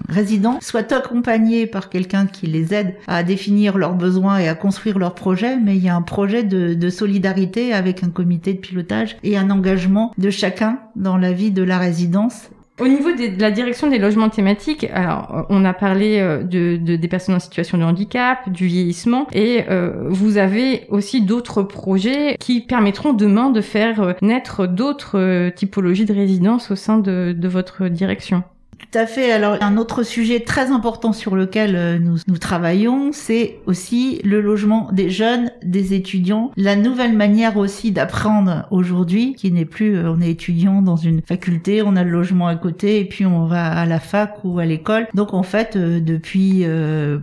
résidents 0.09 0.61
soient 0.61 0.93
accompagnés 0.95 1.67
par 1.67 1.91
quelqu'un 1.91 2.27
qui 2.27 2.47
les 2.47 2.73
aide 2.73 2.95
à 3.09 3.25
définir 3.25 3.77
leurs 3.77 3.97
besoins 3.97 4.39
et 4.39 4.49
à 4.49 4.55
construire 4.55 4.97
leurs 4.97 5.17
projets, 5.17 5.57
mais 5.57 5.77
il 5.77 5.83
y 5.83 5.89
a 5.89 5.97
un 5.97 6.03
projet 6.03 6.45
de 6.45 6.89
solidarité 6.89 7.73
avec 7.73 8.05
un 8.05 8.11
comité 8.11 8.55
de 8.55 8.59
pilotage 8.59 9.17
et 9.25 9.37
un 9.37 9.51
engagement 9.51 10.13
de 10.19 10.31
chacun 10.31 10.79
dans 10.95 11.17
la 11.17 11.33
vie 11.33 11.51
de 11.51 11.65
la 11.65 11.79
résidence 11.79 12.51
au 12.81 12.89
niveau 12.89 13.13
de 13.13 13.41
la 13.41 13.53
direction 13.53 13.89
des 13.89 13.99
logements 13.99 14.29
thématiques, 14.29 14.89
alors 14.93 15.47
on 15.49 15.65
a 15.65 15.73
parlé 15.73 16.19
euh, 16.19 16.43
de, 16.43 16.77
des 16.77 17.09
personnes 17.09 17.37
en 17.37 17.41
situation 17.41 17.79
de 17.79 17.85
handicap, 17.85 18.51
du 18.51 18.67
vieillissement, 18.67 19.29
et 19.33 19.65
euh, 19.71 20.09
vous 20.09 20.39
avez 20.39 20.87
aussi 20.89 21.23
d'autres 21.23 21.63
projets 21.63 22.37
qui 22.41 22.61
permettront 22.61 23.13
demain 23.13 23.51
de 23.51 23.61
faire 23.61 24.01
euh, 24.01 24.13
naître 24.23 24.67
d'autres 24.67 25.51
typologies 25.51 26.05
de 26.05 26.15
résidences 26.15 26.73
au 26.73 26.77
sein 26.77 26.99
de, 26.99 27.33
de 27.37 27.49
votre 27.49 27.87
direction. 27.87 28.43
Tout 28.91 28.99
à 28.99 29.07
fait. 29.07 29.33
Alors, 29.33 29.57
un 29.61 29.77
autre 29.77 30.03
sujet 30.03 30.41
très 30.41 30.71
important 30.71 31.13
sur 31.13 31.37
lequel 31.37 31.75
euh, 31.75 31.99
nous, 31.99 32.19
nous 32.29 32.39
travaillons, 32.39 33.11
c'est 33.13 33.59
aussi 33.67 34.21
le 34.25 34.41
logement 34.41 34.89
des 34.93 35.11
jeunes, 35.11 35.51
des 35.63 35.95
étudiants, 35.95 36.51
la 36.57 36.77
nouvelle 36.77 37.17
manière 37.17 37.57
aussi 37.57 37.93
d'apprendre 37.93 38.67
aujourd'hui, 38.71 39.35
qui 39.35 39.51
n'est 39.51 39.65
plus, 39.65 39.97
euh, 39.97 40.13
on 40.13 40.21
est 40.21 40.31
étudiant 40.31 40.83
dans 40.83 40.97
une 40.97 41.23
faculté, 41.23 41.83
on 41.83 41.97
a 41.97 42.05
le 42.05 42.11
logement 42.11 42.47
à 42.47 42.57
côté, 42.57 43.01
et 43.01 43.05
puis 43.05 43.25
on 43.25 43.47
va 43.47 43.67
à 43.67 43.87
la 43.87 44.01
fac 44.01 44.37
ou 44.45 44.59
à 44.59 44.67
l'école. 44.67 45.07
Donc, 45.15 45.33
en 45.33 45.43
fait, 45.43 45.77
euh, 45.77 46.01
depuis 46.01 46.65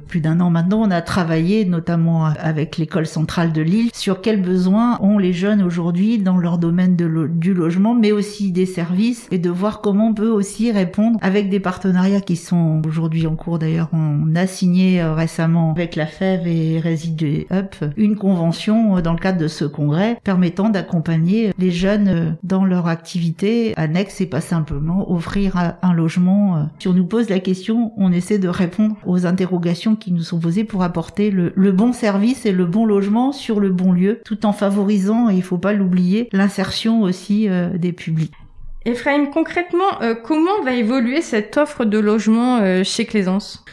plus 0.07 0.19
d'un 0.19 0.39
an 0.39 0.49
maintenant, 0.49 0.81
on 0.81 0.91
a 0.91 1.01
travaillé, 1.01 1.65
notamment 1.65 2.25
avec 2.25 2.77
l'école 2.77 3.05
centrale 3.05 3.53
de 3.53 3.61
Lille, 3.61 3.89
sur 3.93 4.21
quels 4.21 4.41
besoins 4.41 4.99
ont 5.01 5.17
les 5.17 5.33
jeunes 5.33 5.61
aujourd'hui 5.61 6.17
dans 6.17 6.37
leur 6.37 6.57
domaine 6.57 6.95
de 6.95 7.27
du 7.27 7.53
logement, 7.53 7.93
mais 7.93 8.11
aussi 8.11 8.51
des 8.51 8.65
services, 8.65 9.27
et 9.31 9.37
de 9.37 9.49
voir 9.49 9.81
comment 9.81 10.07
on 10.07 10.13
peut 10.13 10.29
aussi 10.29 10.71
répondre 10.71 11.19
avec 11.21 11.50
des 11.51 11.59
partenariats 11.59 12.21
qui 12.21 12.37
sont 12.37 12.81
aujourd'hui 12.87 13.27
en 13.27 13.35
cours 13.35 13.59
d'ailleurs. 13.59 13.89
On 13.93 14.35
a 14.35 14.47
signé 14.47 15.01
euh, 15.01 15.13
récemment 15.13 15.71
avec 15.71 15.95
la 15.95 16.07
FEV 16.07 16.47
et 16.47 16.79
Résidu 16.79 17.45
Up 17.51 17.75
une 17.97 18.15
convention 18.15 18.97
euh, 18.97 19.01
dans 19.01 19.11
le 19.11 19.19
cadre 19.19 19.37
de 19.37 19.47
ce 19.47 19.65
congrès 19.65 20.17
permettant 20.23 20.69
d'accompagner 20.69 21.53
les 21.59 21.69
jeunes 21.69 22.07
euh, 22.07 22.31
dans 22.43 22.65
leur 22.65 22.87
activité 22.87 23.73
annexe 23.75 24.21
et 24.21 24.25
pas 24.25 24.41
simplement 24.41 25.11
offrir 25.11 25.75
un 25.81 25.93
logement. 25.93 26.69
Si 26.79 26.87
on 26.87 26.93
nous 26.93 27.05
pose 27.05 27.29
la 27.29 27.39
question, 27.39 27.91
on 27.97 28.11
essaie 28.11 28.39
de 28.39 28.47
répondre 28.47 28.95
aux 29.05 29.25
interrogations 29.25 29.95
qui 29.95 30.13
nous 30.13 30.23
sont 30.23 30.39
posées 30.39 30.63
pour 30.63 30.83
apporter 30.83 31.31
le, 31.31 31.51
le 31.55 31.71
bon 31.73 31.91
service 31.91 32.45
et 32.45 32.53
le 32.53 32.65
bon 32.65 32.85
logement 32.85 33.33
sur 33.33 33.59
le 33.59 33.69
bon 33.69 33.91
lieu 33.91 34.21
tout 34.23 34.45
en 34.45 34.53
favorisant, 34.53 35.29
et 35.29 35.35
il 35.35 35.43
faut 35.43 35.57
pas 35.57 35.73
l'oublier, 35.73 36.29
l'insertion 36.31 37.01
aussi 37.01 37.49
des 37.77 37.91
publics. 37.91 38.33
Ephraim, 38.83 39.27
concrètement, 39.27 40.01
euh, 40.01 40.15
comment 40.15 40.63
va 40.63 40.73
évoluer 40.73 41.21
cette 41.21 41.55
offre 41.57 41.85
de 41.85 41.99
logement 41.99 42.59
euh, 42.61 42.83
chez 42.83 43.05
Claisance 43.05 43.63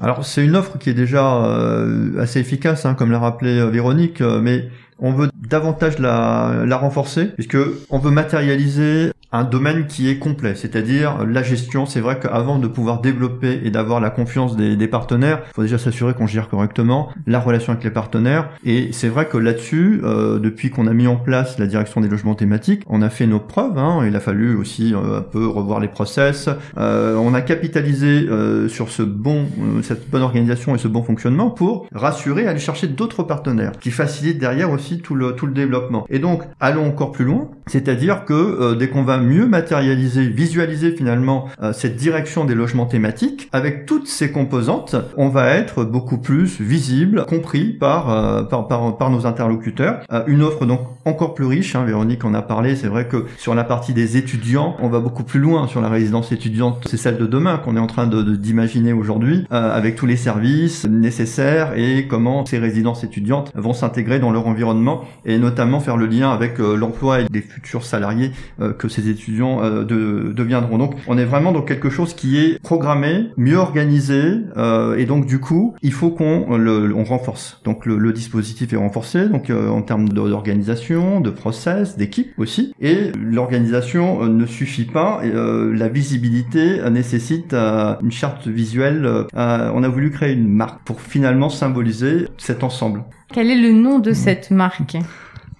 Alors, 0.00 0.26
c'est 0.26 0.44
une 0.44 0.56
offre 0.56 0.76
qui 0.78 0.90
est 0.90 0.94
déjà 0.94 1.44
euh, 1.44 2.20
assez 2.20 2.40
efficace, 2.40 2.84
hein, 2.84 2.94
comme 2.94 3.12
l'a 3.12 3.20
rappelé 3.20 3.64
Véronique, 3.70 4.20
mais 4.20 4.68
on 4.98 5.12
veut 5.12 5.28
davantage 5.48 5.98
la, 5.98 6.64
la 6.66 6.76
renforcer, 6.76 7.26
puisque 7.26 7.58
on 7.90 7.98
veut 7.98 8.10
matérialiser 8.10 9.12
un 9.32 9.44
domaine 9.44 9.86
qui 9.86 10.08
est 10.08 10.18
complet, 10.18 10.54
c'est-à-dire 10.54 11.26
la 11.26 11.42
gestion. 11.42 11.84
C'est 11.84 12.00
vrai 12.00 12.18
qu'avant 12.18 12.58
de 12.58 12.68
pouvoir 12.68 13.00
développer 13.00 13.60
et 13.64 13.70
d'avoir 13.70 14.00
la 14.00 14.08
confiance 14.08 14.56
des, 14.56 14.76
des 14.76 14.88
partenaires, 14.88 15.42
il 15.50 15.54
faut 15.54 15.62
déjà 15.62 15.78
s'assurer 15.78 16.14
qu'on 16.14 16.26
gère 16.26 16.48
correctement 16.48 17.10
la 17.26 17.40
relation 17.40 17.72
avec 17.72 17.84
les 17.84 17.90
partenaires. 17.90 18.48
Et 18.64 18.90
c'est 18.92 19.08
vrai 19.08 19.26
que 19.26 19.36
là-dessus, 19.36 20.00
euh, 20.04 20.38
depuis 20.38 20.70
qu'on 20.70 20.86
a 20.86 20.94
mis 20.94 21.06
en 21.06 21.16
place 21.16 21.58
la 21.58 21.66
direction 21.66 22.00
des 22.00 22.08
logements 22.08 22.34
thématiques, 22.34 22.82
on 22.86 23.02
a 23.02 23.10
fait 23.10 23.26
nos 23.26 23.40
preuves. 23.40 23.76
Hein, 23.76 24.04
il 24.06 24.14
a 24.16 24.20
fallu 24.20 24.56
aussi 24.56 24.94
euh, 24.94 25.18
un 25.18 25.22
peu 25.22 25.46
revoir 25.46 25.80
les 25.80 25.88
process. 25.88 26.48
Euh, 26.78 27.16
on 27.16 27.34
a 27.34 27.42
capitalisé 27.42 28.26
euh, 28.30 28.68
sur 28.68 28.90
ce 28.90 29.02
bon, 29.02 29.46
euh, 29.60 29.82
cette 29.82 30.08
bonne 30.08 30.22
organisation 30.22 30.74
et 30.74 30.78
ce 30.78 30.88
bon 30.88 31.02
fonctionnement 31.02 31.50
pour 31.50 31.86
rassurer, 31.92 32.46
aller 32.46 32.60
chercher 32.60 32.86
d'autres 32.86 33.24
partenaires 33.24 33.72
qui 33.80 33.90
facilitent 33.90 34.38
derrière 34.38 34.70
aussi 34.70 34.85
tout 35.02 35.14
le 35.14 35.52
développement. 35.52 36.06
Et 36.08 36.18
donc, 36.18 36.42
allons 36.60 36.86
encore 36.86 37.12
plus 37.12 37.24
loin, 37.24 37.48
c'est-à-dire 37.66 38.24
que 38.24 38.74
dès 38.74 38.88
qu'on 38.88 39.02
va 39.02 39.18
mieux 39.18 39.46
matérialiser, 39.46 40.26
visualiser 40.28 40.92
finalement 40.92 41.48
euh, 41.62 41.72
cette 41.72 41.96
direction 41.96 42.44
des 42.44 42.54
logements 42.54 42.86
thématiques. 42.86 43.48
Avec 43.52 43.86
toutes 43.86 44.06
ces 44.06 44.30
composantes, 44.30 44.96
on 45.16 45.28
va 45.28 45.48
être 45.48 45.84
beaucoup 45.84 46.18
plus 46.18 46.60
visible, 46.60 47.24
compris 47.28 47.72
par, 47.72 48.10
euh, 48.10 48.42
par, 48.42 48.68
par, 48.68 48.96
par, 48.96 49.10
nos 49.10 49.26
interlocuteurs. 49.26 50.00
Euh, 50.12 50.22
une 50.26 50.42
offre 50.42 50.66
donc 50.66 50.80
encore 51.04 51.34
plus 51.34 51.46
riche, 51.46 51.74
hein, 51.76 51.84
Véronique 51.84 52.24
en 52.24 52.34
a 52.34 52.42
parlé, 52.42 52.76
c'est 52.76 52.88
vrai 52.88 53.06
que 53.06 53.26
sur 53.38 53.54
la 53.54 53.64
partie 53.64 53.92
des 53.92 54.16
étudiants, 54.16 54.76
on 54.80 54.88
va 54.88 55.00
beaucoup 55.00 55.22
plus 55.22 55.40
loin 55.40 55.66
sur 55.68 55.80
la 55.80 55.88
résidence 55.88 56.32
étudiante, 56.32 56.86
c'est 56.88 56.96
celle 56.96 57.16
de 57.16 57.26
demain 57.26 57.58
qu'on 57.58 57.76
est 57.76 57.80
en 57.80 57.86
train 57.86 58.06
de 58.06 58.22
d'imaginer 58.22 58.92
aujourd'hui, 58.92 59.46
avec 59.50 59.94
tous 59.94 60.06
les 60.06 60.16
services 60.16 60.84
nécessaires 60.84 61.74
et 61.76 62.06
comment 62.08 62.44
ces 62.44 62.58
résidences 62.58 63.04
étudiantes 63.04 63.52
vont 63.54 63.72
s'intégrer 63.72 64.18
dans 64.18 64.32
leur 64.32 64.46
environnement 64.46 64.75
et 65.24 65.38
notamment 65.38 65.80
faire 65.80 65.96
le 65.96 66.06
lien 66.06 66.30
avec 66.30 66.58
l'emploi 66.58 67.20
et 67.20 67.26
les 67.32 67.40
futurs 67.40 67.84
salariés 67.84 68.32
que 68.78 68.88
ces 68.88 69.08
étudiants 69.08 69.62
euh, 69.62 69.84
de, 69.84 70.32
deviendront. 70.32 70.78
Donc 70.78 70.94
on 71.06 71.18
est 71.18 71.24
vraiment 71.24 71.52
dans 71.52 71.62
quelque 71.62 71.90
chose 71.90 72.14
qui 72.14 72.38
est 72.38 72.60
programmé, 72.62 73.28
mieux 73.36 73.56
organisé, 73.56 74.22
euh, 74.56 74.96
et 74.96 75.06
donc 75.06 75.26
du 75.26 75.38
coup 75.38 75.74
il 75.82 75.92
faut 75.92 76.10
qu'on 76.10 76.56
le 76.56 76.94
on 76.94 77.04
renforce. 77.04 77.60
Donc 77.64 77.86
le, 77.86 77.98
le, 77.98 78.12
dispositif 78.12 78.72
est 78.72 78.76
renforcé, 78.76 79.28
donc 79.28 79.50
euh, 79.50 79.68
en 79.68 79.82
termes 79.82 80.08
d'organisation, 80.08 81.20
de 81.20 81.30
process, 81.30 81.96
d'équipe 81.96 82.32
aussi. 82.38 82.72
Et 82.80 83.12
l'organisation 83.20 84.22
euh, 84.22 84.28
ne 84.28 84.46
suffit 84.46 84.84
pas, 84.84 85.20
la 85.24 85.88
visibilité 85.88 86.78
nécessite 86.90 87.54
une 87.54 88.10
charte 88.10 88.46
visuelle. 88.46 89.26
on 89.34 89.82
a 89.82 89.88
voulu 89.88 90.10
créer 90.10 90.32
une 90.32 90.48
marque 90.48 90.82
pour 90.84 91.00
finalement 91.00 91.48
symboliser 91.48 92.28
cet 92.38 92.64
ensemble. 92.64 93.02
Quel 93.32 93.50
est 93.50 93.60
le 93.60 93.72
nom 93.72 93.98
de 93.98 94.12
cette 94.12 94.50
marque 94.50 94.96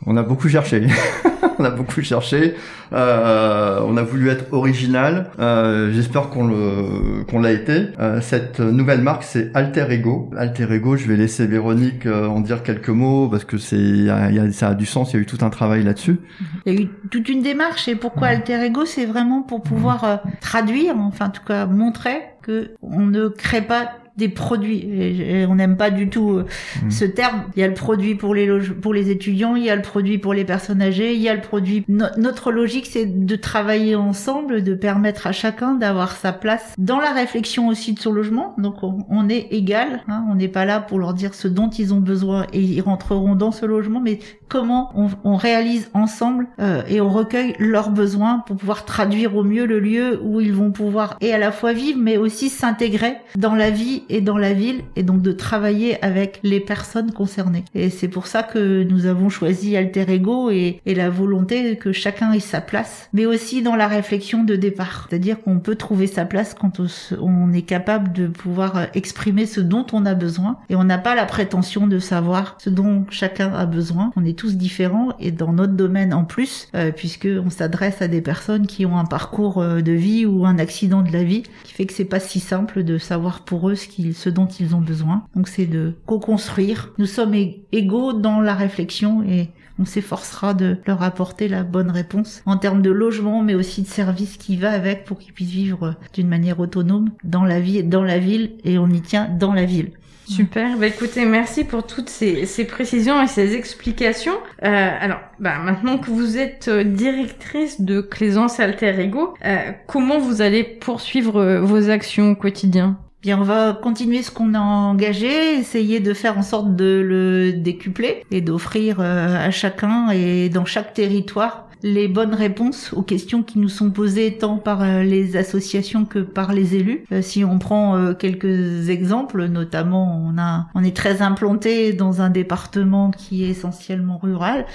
On 0.07 0.17
a 0.17 0.23
beaucoup 0.23 0.49
cherché. 0.49 0.87
on 1.59 1.65
a 1.65 1.71
beaucoup 1.71 2.01
cherché. 2.01 2.55
Euh, 2.93 3.81
on 3.85 3.97
a 3.97 4.03
voulu 4.03 4.29
être 4.29 4.53
original. 4.53 5.31
Euh, 5.39 5.93
J'espère 5.93 6.31
qu'on 6.31 6.47
le 6.47 7.25
qu'on 7.29 7.41
l'a 7.41 7.53
été. 7.53 7.89
Euh, 7.99 8.21
cette 8.21 8.61
nouvelle 8.61 9.01
marque, 9.01 9.25
c'est 9.25 9.51
Alter 9.55 9.87
Ego. 9.91 10.31
Alter 10.37 10.67
Ego, 10.73 10.97
je 10.97 11.07
vais 11.07 11.17
laisser 11.17 11.47
Véronique 11.47 12.07
euh, 12.07 12.29
en 12.29 12.41
dire 12.41 12.63
quelques 12.63 12.89
mots 12.89 13.29
parce 13.29 13.45
que 13.45 13.59
c'est 13.59 14.07
ça 14.53 14.69
a 14.69 14.75
du 14.75 14.87
sens. 14.87 15.13
Il 15.13 15.17
y 15.17 15.19
a 15.19 15.23
eu 15.23 15.27
tout 15.27 15.45
un 15.45 15.51
travail 15.51 15.83
là-dessus. 15.83 16.19
Il 16.65 16.75
y 16.75 16.77
a 16.77 16.81
eu 16.83 16.89
toute 17.11 17.29
une 17.29 17.43
démarche. 17.43 17.89
Et 17.89 17.97
pourquoi 17.97 18.29
Alter 18.29 18.65
Ego 18.65 18.85
C'est 18.85 19.07
vraiment 19.07 19.43
pour 19.43 19.63
pouvoir 19.63 20.05
euh, 20.05 20.17
traduire, 20.41 20.97
enfin 20.97 21.27
en 21.27 21.31
tout 21.31 21.45
cas 21.45 21.67
montrer 21.67 22.23
que 22.43 22.71
on 22.83 23.07
ne 23.07 23.29
crée 23.29 23.63
pas 23.63 23.91
des 24.17 24.29
produits. 24.29 24.79
Et, 24.79 25.47
on 25.47 25.57
n'aime 25.57 25.77
pas 25.77 25.91
du 25.91 26.09
tout 26.09 26.31
euh, 26.31 26.47
mmh. 26.85 26.91
ce 26.91 27.05
terme. 27.05 27.45
Il 27.57 27.61
y 27.61 27.63
a 27.63 27.69
le 27.69 27.75
produit 27.75 28.15
pour 28.15 28.35
les 28.35 28.47
pour 28.59 28.95
les 28.95 29.11
étudiants, 29.11 29.57
il 29.57 29.65
y 29.65 29.71
a 29.71 29.77
le 29.77 29.83
produit 29.83 30.19
pour 30.19 30.35
les 30.35 30.45
personnes 30.45 30.83
âgées, 30.83 31.15
il 31.15 31.21
y 31.21 31.29
a 31.29 31.35
le 31.35 31.41
produit. 31.41 31.85
notre 31.89 32.53
logique, 32.53 32.87
c'est 32.87 33.07
de 33.07 33.37
travailler 33.37 33.95
ensemble, 33.97 34.63
de 34.63 34.75
permettre 34.75 35.27
à 35.27 35.33
chacun 35.33 35.75
d'avoir 35.75 36.17
sa 36.17 36.33
place 36.33 36.75
dans 36.79 37.01
la 37.01 37.13
réflexion 37.13 37.69
aussi 37.69 37.93
de 37.93 37.99
son 37.99 38.13
logement. 38.13 38.55
Donc 38.59 38.77
on, 38.83 39.29
est 39.29 39.49
égal. 39.51 40.03
Hein, 40.09 40.25
on 40.31 40.35
n'est 40.35 40.49
pas 40.49 40.65
là 40.65 40.81
pour 40.81 40.99
leur 40.99 41.15
dire 41.15 41.35
ce 41.35 41.49
dont 41.49 41.69
ils 41.69 41.93
ont 41.93 42.01
besoin 42.01 42.47
et 42.53 42.61
ils 42.61 42.81
rentreront 42.81 43.35
dans 43.35 43.51
ce 43.51 43.67
logement, 43.67 44.01
mais 44.01 44.19
comment 44.49 44.93
on, 44.95 45.09
on 45.25 45.37
réalise 45.37 45.91
ensemble 45.95 46.47
euh, 46.61 46.83
et 46.89 47.01
on 47.01 47.09
recueille 47.09 47.55
leurs 47.59 47.91
besoins 47.91 48.45
pour 48.47 48.57
pouvoir 48.57 48.85
traduire 48.85 49.37
au 49.37 49.43
mieux 49.43 49.67
le 49.67 49.81
lieu 49.81 50.21
où 50.23 50.41
ils 50.41 50.53
vont 50.53 50.71
pouvoir 50.71 51.17
et 51.21 51.33
à 51.33 51.39
la 51.39 51.53
fois 51.53 51.73
vivre, 51.73 51.99
mais 52.01 52.17
aussi 52.17 52.49
s'intégrer 52.49 53.17
dans 53.37 53.55
la 53.55 53.71
vie 53.71 54.05
et 54.09 54.21
dans 54.21 54.39
la 54.39 54.53
ville 54.53 54.83
et 54.95 55.03
donc 55.03 55.23
de 55.23 55.33
travailler 55.33 56.03
avec 56.05 56.41
les 56.43 56.61
personnes 56.61 57.13
concernées. 57.13 57.65
Et 57.75 57.91
c'est 57.91 58.09
pour 58.09 58.27
ça 58.27 58.43
que 58.43 58.83
nous 58.85 59.07
avons 59.07 59.29
choisi 59.29 59.77
Alter 59.77 60.05
Ego 60.09 60.51
et, 60.51 60.81
et 60.87 60.95
la 60.95 61.11
volonté 61.11 61.77
que 61.77 61.93
chacun 61.93 62.33
ait 62.33 62.41
sa 62.41 62.61
place, 62.61 63.09
mais 63.13 63.27
aussi 63.27 63.63
dans 63.63 63.77
la 63.77 63.89
réflexion 63.89 64.45
de 64.45 64.57
départ. 64.57 65.07
C'est-à-dire 65.09 65.41
qu'on 65.41 65.59
peut 65.59 65.75
trouver 65.75 66.07
sa 66.07 66.25
place 66.25 66.55
quand 66.55 66.81
on, 67.21 67.53
est 67.53 67.63
capable 67.63 68.13
de 68.13 68.27
pouvoir 68.27 68.89
exprimer 68.95 69.47
ce 69.47 69.61
dont 69.61 69.87
on 69.93 70.05
a 70.05 70.15
besoin 70.15 70.59
et 70.69 70.77
on 70.77 70.85
n'a 70.85 70.99
pas 70.99 71.15
la 71.15 71.25
prétention 71.25 71.87
de 71.87 71.99
savoir 71.99 72.57
ce 72.59 72.71
dont 72.71 73.07
chacun 73.11 73.53
a 73.53 73.67
besoin. 73.67 74.13
On 74.17 74.25
est 74.25 74.39
tous 74.39 74.57
différents 74.57 75.13
et 75.21 75.31
dans 75.31 75.53
notre 75.53 75.75
domaine 75.75 76.13
en 76.13 76.25
plus, 76.25 76.69
euh, 76.75 76.91
puisque 76.93 77.29
s'adresse 77.57 78.03
à 78.03 78.09
des 78.09 78.21
personnes 78.21 78.67
qui 78.67 78.85
ont 78.85 78.99
un 78.99 79.05
parcours 79.05 79.63
euh, 79.63 79.81
de 79.81 79.93
vie 79.93 80.27
ou 80.27 80.45
un 80.45 80.59
accident 80.59 81.03
de 81.03 81.13
la 81.13 81.25
vie, 81.25 81.43
qui 81.65 81.73
fait 81.73 81.87
que 81.87 81.93
c'est 81.93 82.05
pas 82.05 82.21
si 82.21 82.41
simple 82.41 82.85
de 82.85 82.99
savoir 82.99 83.41
pour 83.41 83.71
eux 83.71 83.75
ce 83.75 83.89
qui 83.89 83.96
ce 84.15 84.29
dont 84.29 84.47
ils 84.47 84.75
ont 84.75 84.81
besoin. 84.81 85.25
Donc 85.35 85.49
c'est 85.49 85.67
de 85.67 85.95
co-construire. 86.07 86.93
Nous 86.99 87.07
sommes 87.07 87.35
égaux 87.73 88.13
dans 88.13 88.41
la 88.41 88.55
réflexion 88.55 89.23
et 89.23 89.51
on 89.79 89.85
s'efforcera 89.85 90.55
de 90.55 90.79
leur 90.87 91.03
apporter 91.03 91.49
la 91.49 91.63
bonne 91.63 91.91
réponse 91.91 92.43
en 92.47 92.57
termes 92.57 92.83
de 92.83 92.91
logement, 92.91 93.43
mais 93.43 93.55
aussi 93.55 93.83
de 93.83 93.87
service 93.87 94.37
qui 94.37 94.57
va 94.57 94.71
avec 94.71 95.05
pour 95.05 95.19
qu'ils 95.19 95.35
puissent 95.35 95.51
vivre 95.51 95.97
d'une 96.15 96.29
manière 96.29 96.61
autonome 96.61 97.11
dans 97.25 97.45
la 97.45 97.61
vie, 97.61 97.83
dans 97.83 98.03
la 98.03 98.19
ville, 98.19 98.53
et 98.65 98.79
on 98.79 98.89
y 98.89 99.03
tient 99.03 99.29
dans 99.29 99.53
la 99.53 99.65
ville. 99.65 99.91
Super. 100.29 100.77
Bah 100.77 100.89
écoutez, 100.89 101.25
merci 101.25 101.63
pour 101.63 101.87
toutes 101.87 102.09
ces, 102.09 102.47
ces 102.47 102.65
précisions 102.65 103.23
et 103.23 103.29
ces 103.29 103.55
explications. 103.55 104.35
Euh, 104.65 104.91
alors, 105.01 105.21
bah, 105.39 105.59
maintenant 105.59 105.99
que 105.99 106.11
vous 106.11 106.37
êtes 106.37 106.67
euh, 106.67 106.83
directrice 106.83 107.81
de 107.81 108.01
Claisance 108.01 108.59
Alter 108.59 109.01
Ego, 109.01 109.35
euh, 109.45 109.71
comment 109.87 110.19
vous 110.19 110.43
allez 110.43 110.65
poursuivre 110.65 111.37
euh, 111.37 111.61
vos 111.61 111.91
actions 111.91 112.33
au 112.33 112.35
quotidien? 112.35 112.99
On 113.35 113.43
va 113.43 113.73
continuer 113.73 114.23
ce 114.23 114.31
qu'on 114.31 114.55
a 114.55 114.61
engagé, 114.61 115.59
essayer 115.59 116.01
de 116.01 116.15
faire 116.15 116.39
en 116.39 116.43
sorte 116.43 116.77
de 116.77 117.03
le 117.05 117.53
décupler 117.53 118.25
et 118.31 118.41
d'offrir 118.41 119.01
à 119.01 119.51
chacun 119.51 120.11
et 120.11 120.49
dans 120.49 120.65
chaque 120.65 120.95
territoire 120.95 121.66
les 121.83 122.09
bonnes 122.09 122.35
réponses 122.35 122.93
aux 122.95 123.03
questions 123.03 123.43
qui 123.43 123.59
nous 123.59 123.69
sont 123.69 123.91
posées 123.91 124.39
tant 124.39 124.57
par 124.57 124.83
euh, 124.83 125.03
les 125.03 125.37
associations 125.37 126.05
que 126.05 126.19
par 126.21 126.53
les 126.53 126.75
élus. 126.75 127.05
Euh, 127.13 127.23
si 127.23 127.45
on 127.45 127.59
prend 127.59 127.97
euh, 127.97 128.15
quelques 128.15 128.89
exemples, 128.89 129.47
notamment 129.47 130.25
on 130.27 130.39
a 130.39 130.67
on 130.75 130.83
est 130.83 130.97
très 130.97 131.23
implanté 131.23 131.93
dans 131.93 132.23
un 132.23 132.31
département 132.31 133.11
qui 133.11 133.45
est 133.45 133.51
essentiellement 133.51 134.19
rural 134.19 134.67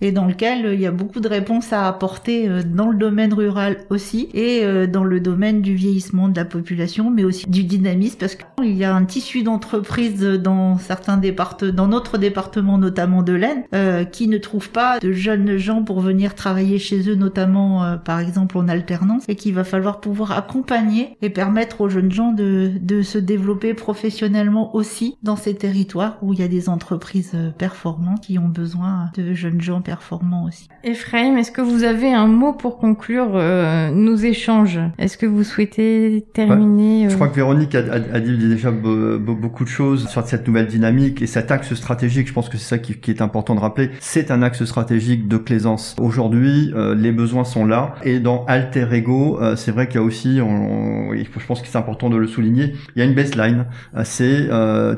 et 0.00 0.12
dans 0.12 0.26
lequel 0.26 0.74
il 0.74 0.80
y 0.80 0.86
a 0.86 0.90
beaucoup 0.90 1.20
de 1.20 1.28
réponses 1.28 1.72
à 1.72 1.88
apporter 1.88 2.48
dans 2.64 2.88
le 2.88 2.96
domaine 2.96 3.32
rural 3.32 3.78
aussi 3.90 4.28
et 4.34 4.86
dans 4.86 5.04
le 5.04 5.20
domaine 5.20 5.62
du 5.62 5.74
vieillissement 5.74 6.28
de 6.28 6.36
la 6.36 6.44
population 6.44 7.10
mais 7.10 7.24
aussi 7.24 7.48
du 7.48 7.64
dynamisme 7.64 8.16
parce 8.18 8.36
qu'il 8.36 8.76
y 8.76 8.84
a 8.84 8.94
un 8.94 9.04
tissu 9.04 9.42
d'entreprises 9.42 10.20
dans 10.20 10.78
certains 10.78 11.16
départements 11.16 11.72
dans 11.72 11.88
notre 11.88 12.18
département 12.18 12.78
notamment 12.78 13.22
de 13.22 13.32
l'Aisne 13.32 13.64
qui 14.10 14.28
ne 14.28 14.38
trouve 14.38 14.70
pas 14.70 14.98
de 14.98 15.12
jeunes 15.12 15.56
gens 15.56 15.82
pour 15.82 16.00
venir 16.00 16.34
travailler 16.34 16.49
chez 16.78 17.08
eux, 17.08 17.14
notamment 17.14 17.84
euh, 17.84 17.96
par 17.96 18.20
exemple 18.20 18.58
en 18.58 18.68
alternance, 18.68 19.24
et 19.28 19.36
qu'il 19.36 19.54
va 19.54 19.64
falloir 19.64 20.00
pouvoir 20.00 20.32
accompagner 20.32 21.16
et 21.22 21.30
permettre 21.30 21.80
aux 21.80 21.88
jeunes 21.88 22.12
gens 22.12 22.32
de, 22.32 22.72
de 22.80 23.02
se 23.02 23.18
développer 23.18 23.74
professionnellement 23.74 24.74
aussi 24.74 25.16
dans 25.22 25.36
ces 25.36 25.54
territoires 25.54 26.18
où 26.22 26.32
il 26.32 26.40
y 26.40 26.42
a 26.42 26.48
des 26.48 26.68
entreprises 26.68 27.32
euh, 27.34 27.50
performantes 27.50 28.22
qui 28.22 28.38
ont 28.38 28.48
besoin 28.48 29.10
de 29.16 29.34
jeunes 29.34 29.60
gens 29.60 29.80
performants 29.80 30.46
aussi. 30.46 30.68
Ephraim, 30.84 31.36
est-ce 31.36 31.50
que 31.50 31.60
vous 31.60 31.84
avez 31.84 32.12
un 32.12 32.26
mot 32.26 32.52
pour 32.52 32.78
conclure 32.78 33.32
euh, 33.34 33.90
nos 33.90 34.16
échanges? 34.16 34.78
Est-ce 34.98 35.16
que 35.16 35.26
vous 35.26 35.44
souhaitez 35.44 36.24
terminer 36.32 37.08
Je 37.08 37.14
crois 37.14 37.28
que 37.28 37.36
Véronique 37.36 37.74
a, 37.74 37.80
a, 37.92 38.20
dit 38.20 38.36
déjà 38.36 38.70
beaucoup 38.70 39.64
de 39.64 39.68
choses 39.68 40.08
sur 40.08 40.26
cette 40.26 40.46
nouvelle 40.46 40.66
dynamique 40.66 41.22
et 41.22 41.26
cet 41.26 41.50
axe 41.50 41.74
stratégique. 41.74 42.28
Je 42.28 42.32
pense 42.32 42.48
que 42.48 42.58
c'est 42.58 42.68
ça 42.68 42.78
qui, 42.78 42.94
qui 42.94 43.10
est 43.10 43.22
important 43.22 43.54
de 43.54 43.60
rappeler. 43.60 43.90
C'est 44.00 44.30
un 44.30 44.42
axe 44.42 44.64
stratégique 44.64 45.28
de 45.28 45.36
Plaisance. 45.36 45.96
Aujourd'hui, 45.98 46.39
euh, 46.40 46.94
les 46.94 47.12
besoins 47.12 47.44
sont 47.44 47.64
là. 47.64 47.94
Et 48.02 48.20
dans 48.20 48.44
Alter 48.46 48.86
Ego, 48.92 49.38
euh, 49.40 49.56
c'est 49.56 49.72
vrai 49.72 49.86
qu'il 49.86 49.96
y 49.96 50.02
a 50.02 50.06
aussi, 50.06 50.40
on, 50.42 51.12
je 51.14 51.46
pense 51.46 51.62
que 51.62 51.68
c'est 51.68 51.78
important 51.78 52.10
de 52.10 52.16
le 52.16 52.26
souligner, 52.26 52.74
il 52.94 53.00
y 53.00 53.02
a 53.02 53.04
une 53.04 53.14
baseline. 53.14 53.66
Euh, 53.96 54.02
c'est, 54.04 54.48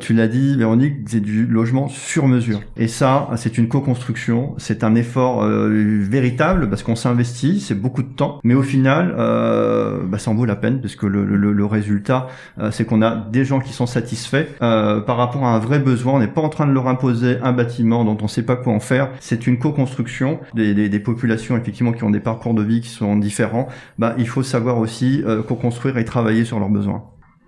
tu 0.00 0.14
l'as 0.14 0.28
dit, 0.28 0.56
Véronique, 0.56 0.96
c'est 1.06 1.20
du 1.20 1.46
logement 1.46 1.88
sur 1.88 2.28
mesure. 2.28 2.60
Et 2.76 2.88
ça, 2.88 3.28
c'est 3.36 3.58
une 3.58 3.68
co-construction, 3.68 4.54
c'est 4.58 4.84
un 4.84 4.94
effort 4.94 5.44
véritable 5.44 6.68
parce 6.68 6.82
qu'on 6.82 6.96
s'investit, 6.96 7.60
c'est 7.60 7.74
beaucoup 7.74 8.02
de 8.02 8.08
temps, 8.08 8.40
mais 8.44 8.54
au 8.54 8.62
final, 8.62 9.14
bah, 9.16 10.18
ça 10.18 10.30
en 10.30 10.34
vaut 10.34 10.44
la 10.44 10.56
peine 10.56 10.80
parce 10.80 10.96
que 10.96 11.06
le, 11.06 11.66
résultat, 11.66 12.26
c'est 12.70 12.84
qu'on 12.84 13.02
a 13.02 13.28
des 13.30 13.44
gens 13.44 13.60
qui 13.60 13.72
sont 13.72 13.86
satisfaits 13.86 14.46
par 14.58 15.16
rapport 15.16 15.44
à 15.44 15.54
un 15.54 15.58
vrai 15.58 15.78
besoin. 15.78 16.14
On 16.14 16.18
n'est 16.18 16.26
pas 16.26 16.40
en 16.40 16.48
train 16.48 16.66
de 16.66 16.72
leur 16.72 16.88
imposer 16.88 17.36
un 17.42 17.52
bâtiment 17.52 18.04
dont 18.04 18.16
on 18.20 18.24
ne 18.24 18.28
sait 18.28 18.42
pas 18.42 18.56
quoi 18.56 18.72
en 18.72 18.80
faire. 18.80 19.10
C'est 19.20 19.46
une 19.46 19.58
co-construction 19.58 20.40
des 20.54 21.00
populations 21.00 21.31
effectivement 21.32 21.92
qui 21.92 22.04
ont 22.04 22.10
des 22.10 22.20
parcours 22.20 22.54
de 22.54 22.62
vie 22.62 22.80
qui 22.80 22.88
sont 22.88 23.16
différents, 23.16 23.68
bah, 23.98 24.14
il 24.18 24.28
faut 24.28 24.42
savoir 24.42 24.78
aussi 24.78 25.22
euh, 25.26 25.42
co-construire 25.42 25.98
et 25.98 26.04
travailler 26.04 26.44
sur 26.44 26.58
leurs 26.58 26.68
besoins. 26.68 27.04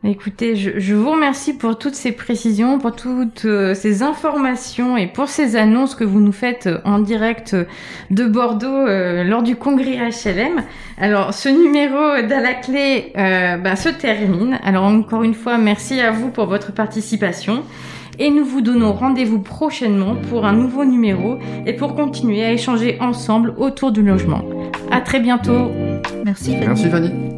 Écoutez, 0.06 0.54
je, 0.54 0.94
vous 0.94 1.10
remercie 1.10 1.54
pour 1.54 1.78
toutes 1.78 1.94
ces 1.94 2.12
précisions, 2.12 2.78
pour 2.78 2.94
toutes 2.94 3.46
euh, 3.46 3.72
ces 3.72 4.02
informations 4.02 4.98
et 4.98 5.06
pour 5.06 5.28
ces 5.28 5.56
annonces 5.56 5.94
que 5.94 6.04
vous 6.04 6.20
nous 6.20 6.32
faites 6.32 6.66
euh, 6.66 6.78
en 6.84 6.98
direct 6.98 7.56
de 8.10 8.26
Bordeaux 8.26 8.84
lors 9.24 9.42
du 9.42 9.56
congrès 9.56 9.96
HLM. 9.96 10.62
Alors, 10.98 11.32
ce 11.32 11.48
numéro 11.48 12.26
d'à 12.28 12.40
la 12.40 12.52
clé 12.52 13.12
bah, 13.14 13.76
se 13.76 13.88
termine. 13.88 14.58
Alors, 14.62 14.84
encore 14.84 15.22
une 15.22 15.32
fois, 15.32 15.56
merci 15.56 16.00
à 16.00 16.10
vous 16.10 16.28
pour 16.28 16.46
votre 16.46 16.72
participation 16.72 17.64
et 18.18 18.30
nous 18.30 18.44
vous 18.44 18.60
donnons 18.60 18.92
rendez-vous 18.92 19.40
prochainement 19.40 20.16
pour 20.30 20.46
un 20.46 20.52
nouveau 20.52 20.84
numéro 20.84 21.38
et 21.66 21.72
pour 21.72 21.94
continuer 21.94 22.44
à 22.44 22.52
échanger 22.52 22.98
ensemble 23.00 23.54
autour 23.56 23.92
du 23.92 24.02
logement. 24.02 24.42
À 24.90 25.00
très 25.00 25.20
bientôt. 25.20 25.70
Merci 26.24 26.56
Merci 26.56 26.88
Fanny. 26.88 27.33